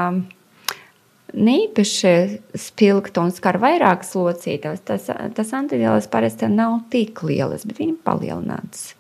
neīpaši 1.36 2.13
spilgta 2.60 3.26
un 3.26 3.36
skar 3.36 3.60
vairākas 3.60 4.15
locītavas, 4.15 4.84
tas, 4.88 5.10
tas 5.36 5.54
antivielas 5.56 6.08
parasti 6.12 6.47
nav 6.52 6.80
tik 6.91 7.24
lielas, 7.28 7.67
bet 7.67 7.84
viņi 7.84 7.97
palielināts. 8.08 8.93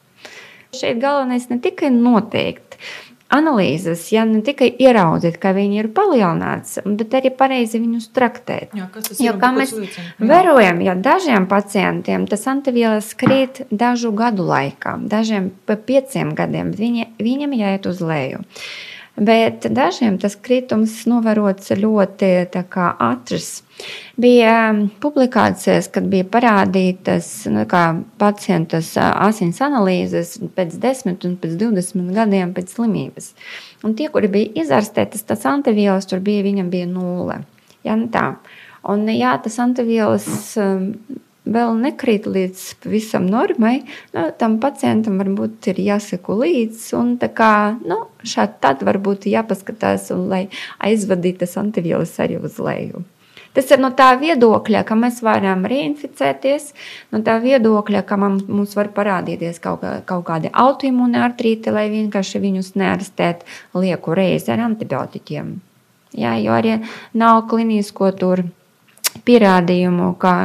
Šeit 0.75 1.01
galvenais 1.03 1.49
ne 1.51 1.59
tikai 1.63 1.91
noteikt 1.95 2.77
analīzes, 3.31 4.03
ja 4.13 4.25
ne 4.27 4.41
tikai 4.45 4.69
ieraudzīt, 4.81 5.39
ka 5.41 5.53
viņi 5.55 5.81
ir 5.81 5.89
palielināts, 5.95 6.81
bet 6.85 7.15
arī 7.17 7.31
pareizi 7.35 7.81
viņus 7.81 8.09
traktēt. 8.15 8.75
Jā, 8.77 8.87
Jo 9.21 9.35
kā 9.41 9.51
mēs 9.55 9.73
vērojam, 10.19 10.81
ja 10.85 10.95
dažiem 10.99 11.47
pacientiem 11.51 12.27
tas 12.29 12.45
antivielas 12.51 13.13
krīt 13.17 13.63
dažu 13.71 14.13
gadu 14.15 14.45
laikā, 14.49 14.97
dažiem 15.11 15.51
pa 15.65 15.77
pieciem 15.79 16.35
gadiem, 16.37 16.73
viņi, 16.75 17.11
viņam 17.21 17.59
jāiet 17.59 17.87
uz 17.89 18.01
leju. 18.03 18.43
Bet 19.21 19.67
dažiem 19.69 20.15
tas 20.17 20.33
kritums 20.33 21.03
novērots 21.05 21.69
ļoti 21.77 22.29
ātrs. 23.05 23.49
Bija 24.21 24.53
um, 24.71 24.79
publikācijas, 25.01 25.91
kad 25.93 26.07
bija 26.09 26.25
parādītas 26.25 27.27
nu, 27.53 27.67
kā 27.69 27.83
pacientas 28.21 28.89
ā, 28.97 29.11
asins 29.27 29.61
analīzes 29.61 30.39
pēc 30.57 30.73
10 30.81 31.27
un 31.29 31.37
pēc 31.41 31.53
20 31.61 32.09
gadiem 32.17 32.55
pēc 32.57 32.73
slimības. 32.73 33.31
Un 33.85 33.93
tie, 33.97 34.09
kuri 34.09 34.31
bija 34.33 34.63
izārstētas, 34.63 35.27
tas 35.29 35.45
antivielas 35.49 36.09
tur 36.09 36.21
bija, 36.25 36.45
viņam 36.47 36.73
bija 36.73 36.89
nulle. 36.89 37.43
Ja, 37.85 37.97
nu 37.97 38.09
tā. 38.13 38.25
Un, 38.89 39.05
jā, 39.13 39.35
tas 39.43 39.59
antivielas 39.61 40.25
um, 40.57 40.95
vēl 41.45 41.73
nekrīt 41.81 42.27
līdz 42.29 42.65
pavisam 42.83 43.25
normai, 43.29 43.81
nu, 44.15 44.27
tam 44.37 44.59
pacientam 44.61 45.17
varbūt 45.21 45.71
ir 45.73 45.81
jāseko 45.81 46.37
līdzi. 46.41 46.91
Un 46.99 47.15
tā 47.21 47.31
kā 47.33 47.53
nu, 47.81 48.03
šādi 48.27 48.59
tad 48.63 48.85
varbūt 48.85 49.29
jāpaskatās, 49.31 50.11
un 50.15 50.27
lai 50.31 50.43
aizvadītu 50.83 51.45
tas 51.45 51.57
antivielas 51.61 52.13
arī 52.21 52.37
uz 52.41 52.61
leju. 52.61 53.05
Tas 53.51 53.67
ir 53.67 53.81
no 53.83 53.89
tā 53.91 54.13
viedokļa, 54.15 54.85
ka 54.87 54.95
mēs 54.95 55.17
varam 55.27 55.65
reinficēties, 55.67 56.69
no 57.11 57.19
tā 57.25 57.35
viedokļa, 57.43 58.05
ka 58.07 58.15
man, 58.19 58.37
mums 58.47 58.77
var 58.79 58.93
parādīties 58.95 59.59
kaut, 59.59 59.81
kā, 59.81 59.97
kaut 60.07 60.23
kādi 60.29 60.51
autoimūni 60.55 61.19
artrīti, 61.19 61.73
lai 61.75 61.89
vienkārši 61.91 62.39
viņus 62.45 62.71
nearstētu 62.79 63.81
lieku 63.83 64.15
reizi 64.15 64.53
ar 64.55 64.63
antibiotiķiem. 64.69 65.51
Jā, 66.15 66.37
jo 66.39 66.55
arī 66.55 66.77
nav 67.15 67.43
klinisko 67.51 68.13
tur 68.15 68.45
pierādījumu, 69.27 70.13
ka 70.19 70.35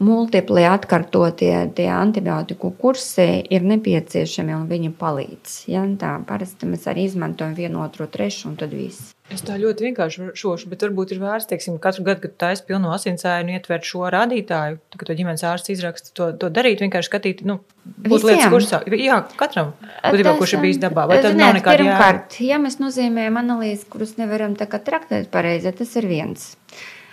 multipli 0.00 0.64
atkārtotie 0.68 1.54
tie 1.76 1.88
antibiotiku 1.92 2.72
kursi 2.80 3.28
ir 3.52 3.64
nepieciešami 3.68 4.56
un 4.56 4.66
viņi 4.70 4.92
palīdz. 5.00 5.56
Ja? 5.70 5.84
Tā 6.00 6.16
parasti 6.26 6.68
mēs 6.70 6.86
arī 6.90 7.06
izmantojam 7.08 7.56
vienu, 7.58 7.82
otru, 7.84 8.08
trešu 8.10 8.50
un 8.50 8.60
tad 8.60 8.74
viss. 8.76 9.12
Es 9.30 9.44
tā 9.46 9.54
ļoti 9.60 9.84
vienkārši 9.86 10.32
šošu, 10.34 10.66
bet 10.72 10.82
varbūt 10.82 11.12
ir 11.14 11.20
vērts, 11.22 11.46
teiksim, 11.52 11.76
katru 11.82 12.02
gadu, 12.08 12.24
kad 12.24 12.32
taisa 12.40 12.64
pilno 12.66 12.90
asinsēju 12.96 13.44
un 13.44 13.52
ietver 13.54 13.84
šo 13.86 14.08
rādītāju, 14.10 14.80
tad, 14.90 14.96
kad 14.98 15.06
to 15.06 15.14
ģimenes 15.20 15.44
ārsts 15.46 15.70
izraksta, 15.70 16.10
to, 16.18 16.32
to 16.40 16.50
darīt, 16.50 16.82
vienkārši 16.82 17.10
skatīt, 17.12 17.44
nu, 17.46 17.60
būt 17.86 18.26
lietas 18.26 18.50
kursā. 18.50 18.80
Jā, 18.98 19.20
katram, 19.38 19.70
būtībā, 20.02 20.34
kurš 20.40 20.56
ir 20.56 20.64
bijis 20.64 20.80
dabā. 20.82 21.06
Vai 21.12 21.20
tad 21.20 21.36
Ziniet, 21.36 21.44
nav 21.44 21.60
nekāda 21.60 21.78
jēga? 21.78 21.92
Pirmkārt, 21.92 22.40
ja 22.48 22.58
mēs 22.64 22.80
nozīmējam 22.82 23.38
analīzes, 23.44 23.86
kuras 23.92 24.16
nevaram 24.18 24.58
tā 24.58 24.66
kā 24.72 24.82
traktēt 24.82 25.30
pareizi, 25.30 25.70
tas 25.78 25.94
ir 26.02 26.10
viens. 26.10 26.50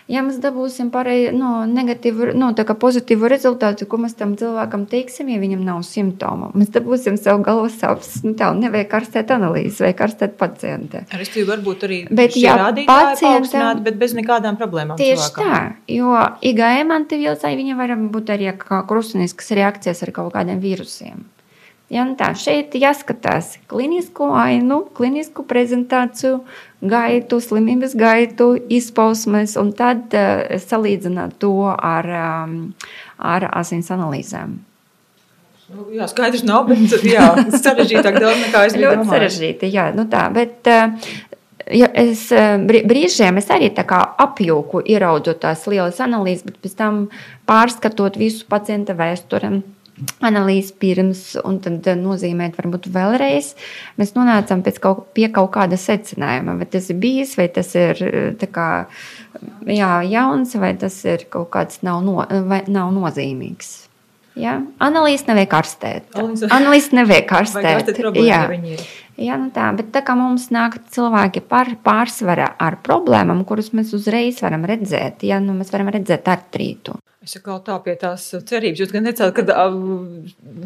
Ja 0.07 0.21
mēs 0.23 0.37
dabūsim 0.39 0.87
pareizi, 0.91 1.33
no, 1.35 1.65
negatīvu, 1.67 2.29
no, 2.39 2.53
tā 2.55 2.63
kā 2.63 2.77
pozitīvu 2.79 3.27
rezultātu, 3.27 3.83
ko 3.91 3.97
mēs 3.99 4.15
tam 4.15 4.37
cilvēkam 4.39 4.85
teiksim, 4.87 5.27
ja 5.33 5.39
viņam 5.41 5.65
nav 5.67 5.81
simptomu, 5.83 6.47
mēs 6.55 6.71
dabūsim 6.71 7.17
sev 7.19 7.41
galvas 7.43 7.75
sāpes. 7.81 8.13
Nu, 8.23 8.31
tā 8.39 8.53
nevajag 8.55 8.87
karstēt 8.93 9.33
analīzes 9.35 9.81
vai 9.83 9.91
karstēt 9.99 10.37
pacientu. 10.39 11.03
Respektīvi, 11.11 11.47
varbūt 11.51 11.83
arī 11.89 11.99
Bet, 12.09 12.37
ja 12.39 12.55
pacientam- 12.87 13.83
bet 13.83 13.99
bez 13.99 14.15
nekādām 14.15 14.55
problēmām. 14.55 14.95
Tieši 14.95 15.27
cilvēkam. 15.27 15.43
tā, 15.43 15.75
jo 15.91 16.15
IgM 16.41 16.91
antivilcai 17.01 17.55
viņa 17.59 17.75
var 17.77 17.95
būt 17.97 18.31
arī 18.37 18.53
kā 18.57 18.85
krustiniskas 18.87 19.51
reakcijas 19.51 20.03
ar 20.07 20.11
kaut 20.15 20.33
kādiem 20.33 20.61
vīrusiem. 20.63 21.25
Ja, 21.87 22.03
nu 22.03 22.17
tā, 22.19 22.33
šeit 22.35 22.73
jāskatās 22.75 23.53
klinisko 23.71 24.33
ainu, 24.35 24.81
klinisku 24.97 25.45
prezentāciju, 25.47 26.41
gaitu, 26.83 27.39
slimības 27.39 27.93
gaitu, 27.95 28.49
izpausmes, 28.75 29.55
un 29.59 29.71
tad 29.77 30.11
uh, 30.11 30.57
salīdzināt 30.59 31.37
to 31.39 31.53
ar, 31.71 32.09
um, 32.11 32.57
ar 33.23 33.47
asins 33.55 33.87
analīzēm. 33.95 34.57
Nu, 35.67 35.87
jā, 35.95 36.09
skaidrs 36.11 36.43
nav, 36.47 36.67
bet 36.67 37.07
jā, 37.07 37.31
sarežģītāk 37.55 38.19
daudz 38.19 38.43
nekā 38.45 38.67
es 38.67 38.75
biju 38.75 38.91
Ļoti 38.91 39.09
sarežģīti, 39.13 39.71
jā, 39.71 39.87
nu 39.95 40.07
tā, 40.11 40.27
bet 40.35 40.67
uh, 40.71 40.91
ja 41.71 41.87
es 41.95 42.27
brī- 42.67 42.83
brīžiem 42.87 43.39
es 43.39 43.49
arī 43.51 43.71
apjūku, 43.75 44.83
ieraudzot 44.83 45.39
tās 45.43 45.65
lielas 45.67 45.99
analīzes, 46.03 46.45
bet 46.47 46.59
pēc 46.63 46.77
tam 46.79 47.01
pārskatot 47.47 48.19
visu 48.19 48.45
pacienta 48.47 48.95
vēsturi. 48.95 49.61
Analīzes 50.21 50.75
pirms, 50.77 51.21
un 51.41 51.57
tad 51.63 51.87
eh, 51.89 51.95
nozīmēt, 51.97 52.57
varbūt 52.59 52.85
vēlreiz. 52.93 53.53
Mēs 53.97 54.13
nonācām 54.13 54.61
kaut, 54.83 55.07
pie 55.17 55.25
kaut 55.33 55.49
kāda 55.55 55.79
secinājuma, 55.81 56.53
vai 56.59 56.67
tas 56.69 56.91
ir 56.93 56.99
bijis, 57.01 57.33
vai 57.39 57.47
tas 57.49 57.73
ir 57.73 58.03
eh, 58.05 58.45
kā, 58.53 58.67
jā, 59.65 59.91
jauns, 60.05 60.53
vai 60.61 60.75
tas 60.77 60.99
ir 61.09 61.25
kaut 61.33 61.49
kāds 61.55 61.81
nav, 61.81 62.03
no, 62.05 62.21
vai 62.45 62.61
nav 62.69 62.93
nozīmīgs. 62.93 63.73
Ja? 64.37 64.59
Analīzes 64.85 65.25
nevajag 65.25 65.49
karstēt. 65.55 66.11
Analīze- 66.13 66.51
nevajag 66.93 67.25
karstēt. 67.33 67.89
Jā. 68.21 68.43
Ja 69.17 69.35
viņi 69.37 69.47
nu 69.49 69.51
tā, 69.55 69.67
bet 69.77 69.91
tā 69.95 70.03
kā 70.05 70.15
mums 70.17 70.49
nāk 70.53 70.79
cilvēki 70.93 71.41
par, 71.49 71.73
pārsvarā 71.85 72.53
ar 72.61 72.79
problēmām, 72.85 73.43
kuras 73.49 73.73
mēs 73.77 73.93
uzreiz 73.97 74.41
varam 74.45 74.65
redzēt, 74.69 75.25
ja 75.27 75.41
nu, 75.43 75.57
mēs 75.57 75.73
varam 75.73 75.91
redzēt 75.93 76.29
artrītu. 76.31 76.97
Es 77.27 77.33
atkal 77.35 77.57
tā 77.59 77.75
pie 77.83 77.97
tās 77.99 78.23
cerības. 78.47 78.79
Jūs 78.79 78.91
gan 78.93 79.03
necāt, 79.03 79.33
ka 79.35 79.43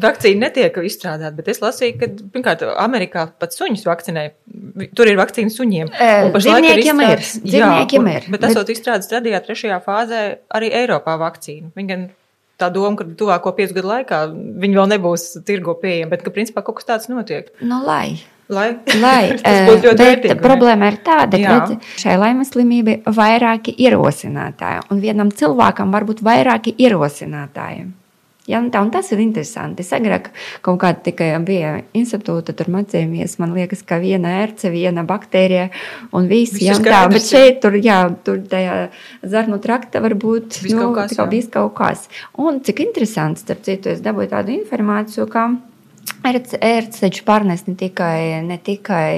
vakcīna 0.04 0.44
netiek 0.46 0.76
izstrādāta, 0.86 1.34
bet 1.34 1.48
es 1.50 1.58
lasīju, 1.62 1.96
ka, 1.98 2.08
pirmkārt, 2.34 2.62
Amerikā 2.78 3.24
pat 3.42 3.56
suņus 3.56 3.82
vakcinē. 3.88 4.24
Tur 4.94 5.10
ir 5.10 5.18
vakcīna 5.18 5.50
suņiem. 5.50 5.90
Dzīvniekiem 6.36 7.02
ir, 7.08 7.24
dzīvniekiem 7.48 8.10
ir, 8.14 8.28
Bet 8.30 8.44
bet- 8.44 8.50
esot 8.52 8.70
izstrādes 8.70 9.10
stadijā, 9.10 9.42
trešajā 9.42 9.80
fāzē, 9.82 10.22
arī 10.54 10.70
Eiropā 10.84 11.16
vakcīna. 11.18 11.72
Viņa 11.74 11.88
gan 11.88 12.04
tā 12.62 12.70
doma, 12.70 12.94
ka 13.00 13.08
tuvāko 13.18 13.54
piecu 13.56 13.74
gadu 13.80 13.90
laikā 13.90 14.22
viņi 14.62 14.78
vēl 14.78 14.90
nebūs 14.94 15.26
tirgo 15.48 15.74
pieejami, 15.82 16.12
bet 16.14 16.22
ka 16.22 16.30
principā 16.30 16.62
kaut 16.62 16.78
kas 16.78 16.86
tāds 16.92 17.10
notiek. 17.10 17.50
Nu, 17.60 17.82
lai. 17.82 18.20
Lai, 18.52 18.68
Lai, 19.00 19.32
tas 19.42 19.64
būtu 19.68 19.88
ļoti 19.88 20.06
vērtīgi. 20.08 20.36
problēma 20.42 20.92
ir 20.92 21.00
tāda, 21.06 21.40
Jā. 21.40 21.56
ka 21.64 21.96
šai 22.02 22.18
laimes 22.20 22.52
slimībai 22.52 22.98
ir 23.00 23.16
vairāki 23.16 23.74
ierosinātāji, 23.86 24.86
un 24.92 25.02
vienam 25.02 25.32
cilvēkam 25.32 25.94
var 25.94 26.06
būt 26.08 26.22
vairāki 26.26 26.76
ierosinātāji. 26.76 27.90
Ja, 28.50 28.58
tā, 28.74 28.80
tas 28.90 29.06
ir 29.14 29.20
interesanti. 29.22 29.84
Es 29.84 29.92
agrāk 29.94 30.32
kaut 30.66 30.80
kādā 30.82 30.98
tikai 31.06 31.28
bija 31.46 31.76
institūta, 31.94 32.54
tur 32.58 32.72
mācījāmies. 32.74 33.36
Man 33.38 33.54
liekas, 33.54 33.84
ka 33.86 34.00
viena 34.02 34.32
ērce, 34.42 34.72
viena 34.74 35.04
baktērija 35.06 35.68
un 36.10 36.26
viss. 36.30 36.58
Un 36.58 36.82
tā, 36.82 37.04
bet 37.12 37.22
šeit, 37.22 37.60
tur, 37.62 37.78
jā, 37.78 38.00
tur 38.26 38.42
tajā 38.50 38.88
zarnu 39.22 39.60
trakta 39.62 40.02
var 40.02 40.16
būt 40.18 40.58
nu, 40.72 40.80
kaut 40.80 40.96
kas, 40.98 41.14
jā. 41.20 41.28
viss 41.30 41.52
kaut 41.54 41.76
kas. 41.78 42.08
Un 42.42 42.58
cik 42.66 42.82
interesanti, 42.82 43.44
starp 43.46 43.62
citu, 43.68 43.94
es 43.94 44.02
dabūju 44.02 44.34
tādu 44.34 44.56
informāciju, 44.58 45.28
ka 45.30 45.52
ērts, 46.22 47.00
taču 47.02 47.24
pārnes 47.26 47.64
ne 47.66 47.74
tikai, 47.78 48.42
ne 48.46 48.58
tikai 48.62 49.16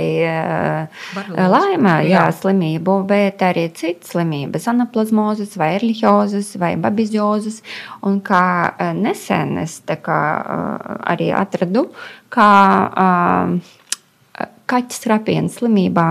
Barilozes. 1.15 1.51
laimā, 1.53 1.95
jā, 2.07 2.25
Jā. 2.25 2.33
slimību, 2.41 2.97
bet 3.09 3.45
arī 3.45 3.67
citas 3.77 4.15
slimības, 4.15 4.69
anaplazmozes, 4.73 5.57
vai 5.61 5.75
erlihiozes, 5.77 6.55
vai 6.61 6.75
babiziozes. 6.81 7.61
Un 8.09 8.21
kā 8.25 8.45
eh, 8.79 8.93
nesen 8.97 9.59
es 9.65 9.81
kā, 9.85 10.21
eh, 10.41 10.99
arī 11.15 11.31
atradu, 11.37 11.89
ka 12.33 12.51
kaķis 14.71 15.07
rapienas 15.11 15.59
slimībā, 15.61 16.09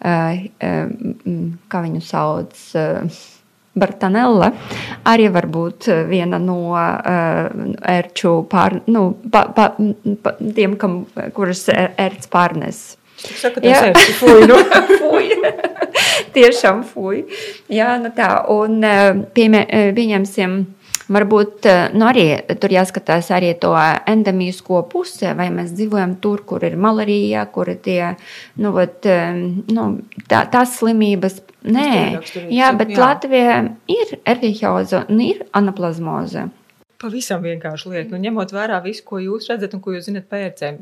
eh, 0.00 0.48
eh, 0.60 0.86
kā 1.68 1.82
viņu 1.84 2.02
sauc, 2.02 2.54
eh, 2.74 3.20
Bartanella 3.76 4.50
arī 5.06 5.28
var 5.32 5.46
būt 5.52 5.88
viena 6.08 6.38
no 6.42 6.58
uh, 6.72 7.48
ērču 7.96 8.38
pār, 8.50 8.80
nu, 8.88 9.08
pa, 9.32 9.46
pa, 9.56 9.70
pa, 10.24 10.36
tiem, 10.40 10.78
kam, 10.80 11.02
kuras 11.36 11.66
er- 11.72 11.92
ērts 12.08 12.30
pārnes. 12.32 12.86
Saka, 13.16 13.62
Jā. 13.64 13.92
fuj, 14.18 14.44
nu. 14.48 14.56
fuj. 15.00 15.30
Tiešām 16.36 16.82
fuj. 16.84 17.22
Jā, 17.72 17.96
nu 18.00 18.10
tā. 18.16 18.28
Un 18.52 18.82
eh, 18.84 19.22
eh, 19.36 19.92
pieņemsim, 19.96 20.58
varbūt 21.12 21.66
eh, 21.70 21.80
nu 21.96 22.06
arī 22.08 22.26
tur 22.60 22.74
jāskatās 22.74 23.30
arī 23.34 23.52
to 23.60 23.72
endemīsko 23.76 24.82
pusi, 24.92 25.28
vai 25.38 25.48
mēs 25.54 25.72
dzīvojam 25.76 26.16
tur, 26.22 26.44
kur 26.48 26.64
ir 26.66 26.76
malarija, 26.80 27.46
kur 27.54 27.70
ir 27.72 27.80
tie, 27.84 28.00
nu, 28.62 28.72
vat, 28.76 29.06
nu 29.72 29.86
tā, 30.26 30.44
tās 30.52 30.76
slimības. 30.80 31.40
Nē, 31.66 32.20
jā, 32.54 32.68
bet 32.78 32.92
jā. 32.94 32.98
Latvijā 33.00 33.56
ir 33.90 34.12
erihioza 34.22 35.02
un 35.10 35.24
ir 35.24 35.42
anaplazmoze. 35.56 36.46
pavisam 37.02 37.42
vienkārša 37.42 37.90
lieta. 37.90 38.12
Nu, 38.14 38.20
ņemot 38.22 38.54
vērā 38.54 38.78
visu, 38.84 39.04
ko 39.06 39.18
jūs 39.20 39.50
redzat 39.50 39.74
un 39.76 39.82
ko 39.84 39.96
jūs 39.96 40.06
zinat 40.08 40.28
par 40.30 40.46
ērcēm, 40.46 40.78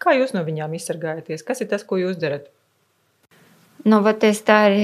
kā 0.00 0.14
jūs 0.16 0.32
no 0.36 0.44
viņām 0.46 0.74
izsargājaties? 0.78 1.44
Kas 1.46 1.60
ir 1.60 1.68
tas, 1.72 1.84
ko 1.84 1.98
jūs 2.00 2.20
darat? 2.20 2.48
Nu, 3.88 4.00
es 4.28 4.42
tā 4.44 4.56
arī 4.68 4.80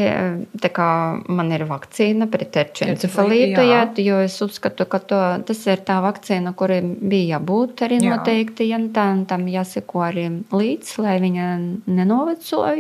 tā 0.63 0.71
kā 0.73 0.89
man 1.29 1.51
ir 1.53 1.67
vakcīna 1.69 2.29
pret 2.33 2.57
encefalītu, 2.63 3.61
jā. 3.61 3.67
Jā, 3.69 3.81
jo 4.01 4.21
es 4.25 4.37
uzskatu, 4.45 4.87
ka 4.89 5.01
to, 5.05 5.19
tas 5.49 5.61
ir 5.69 5.83
tā 5.85 5.99
vakcīna, 6.05 6.55
kurai 6.57 6.81
bija 6.81 7.37
jābūt 7.37 7.85
arī 7.85 8.01
jā. 8.01 8.15
noteikti, 8.15 8.71
ja 8.71 8.81
tā, 8.95 9.09
tam 9.29 9.45
jāseko 9.53 10.05
arī 10.07 10.27
līdz, 10.49 10.95
lai 11.05 11.19
viņa 11.25 11.51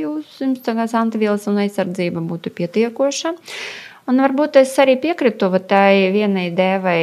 jums 0.00 0.40
tagad 0.64 0.96
antivīlas 0.96 1.46
un 1.52 1.60
aizsardzība 1.66 2.24
būtu 2.24 2.54
pietiekoša. 2.56 3.36
Un 4.06 4.22
varbūt 4.22 4.60
es 4.62 4.72
arī 4.80 4.96
piekrītu 5.02 5.50
tai 5.68 6.12
vienai 6.14 6.48
dēvai 6.54 7.00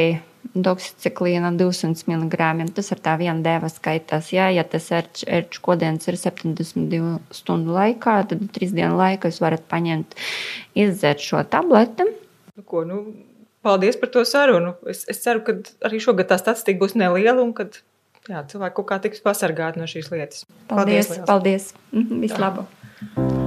doksiciklīna 0.54 1.50
200 1.58 2.06
mg. 2.08 2.68
Tas 2.76 2.92
ar 2.94 3.02
tā 3.02 3.14
viena 3.20 3.38
dēva 3.44 3.70
skaitās. 3.72 4.30
Jā, 4.34 4.48
ja 4.54 4.64
tas 4.64 4.90
erču 4.94 5.62
kodiens 5.64 6.06
ir 6.10 6.18
72 6.20 7.18
stundu 7.34 7.74
laikā, 7.74 8.20
tad 8.30 8.44
3 8.56 8.74
dienu 8.76 8.98
laikā 9.00 9.30
jūs 9.32 9.42
varat 9.44 9.66
paņemt, 9.70 10.16
izdzert 10.78 11.24
šo 11.24 11.42
tableti. 11.50 12.06
Nu, 12.54 12.66
ko, 12.66 12.84
nu, 12.88 13.02
paldies 13.66 13.98
par 14.00 14.12
to 14.14 14.24
sarunu. 14.28 14.76
Es, 14.90 15.02
es 15.10 15.22
ceru, 15.24 15.42
ka 15.46 15.58
arī 15.88 16.02
šogad 16.02 16.30
tā 16.30 16.38
statistika 16.40 16.84
būs 16.84 16.96
neliela 16.98 17.42
un 17.42 17.54
ka 17.56 17.68
cilvēki 18.24 18.76
kaut 18.78 18.90
kā 18.92 19.00
tiks 19.04 19.24
pasargāti 19.24 19.82
no 19.82 19.90
šīs 19.90 20.12
lietas. 20.14 20.46
Paldies! 20.70 21.10
paldies, 21.10 21.26
paldies. 21.28 21.72
Mhm, 21.92 22.22
Vislabāk! 22.24 23.43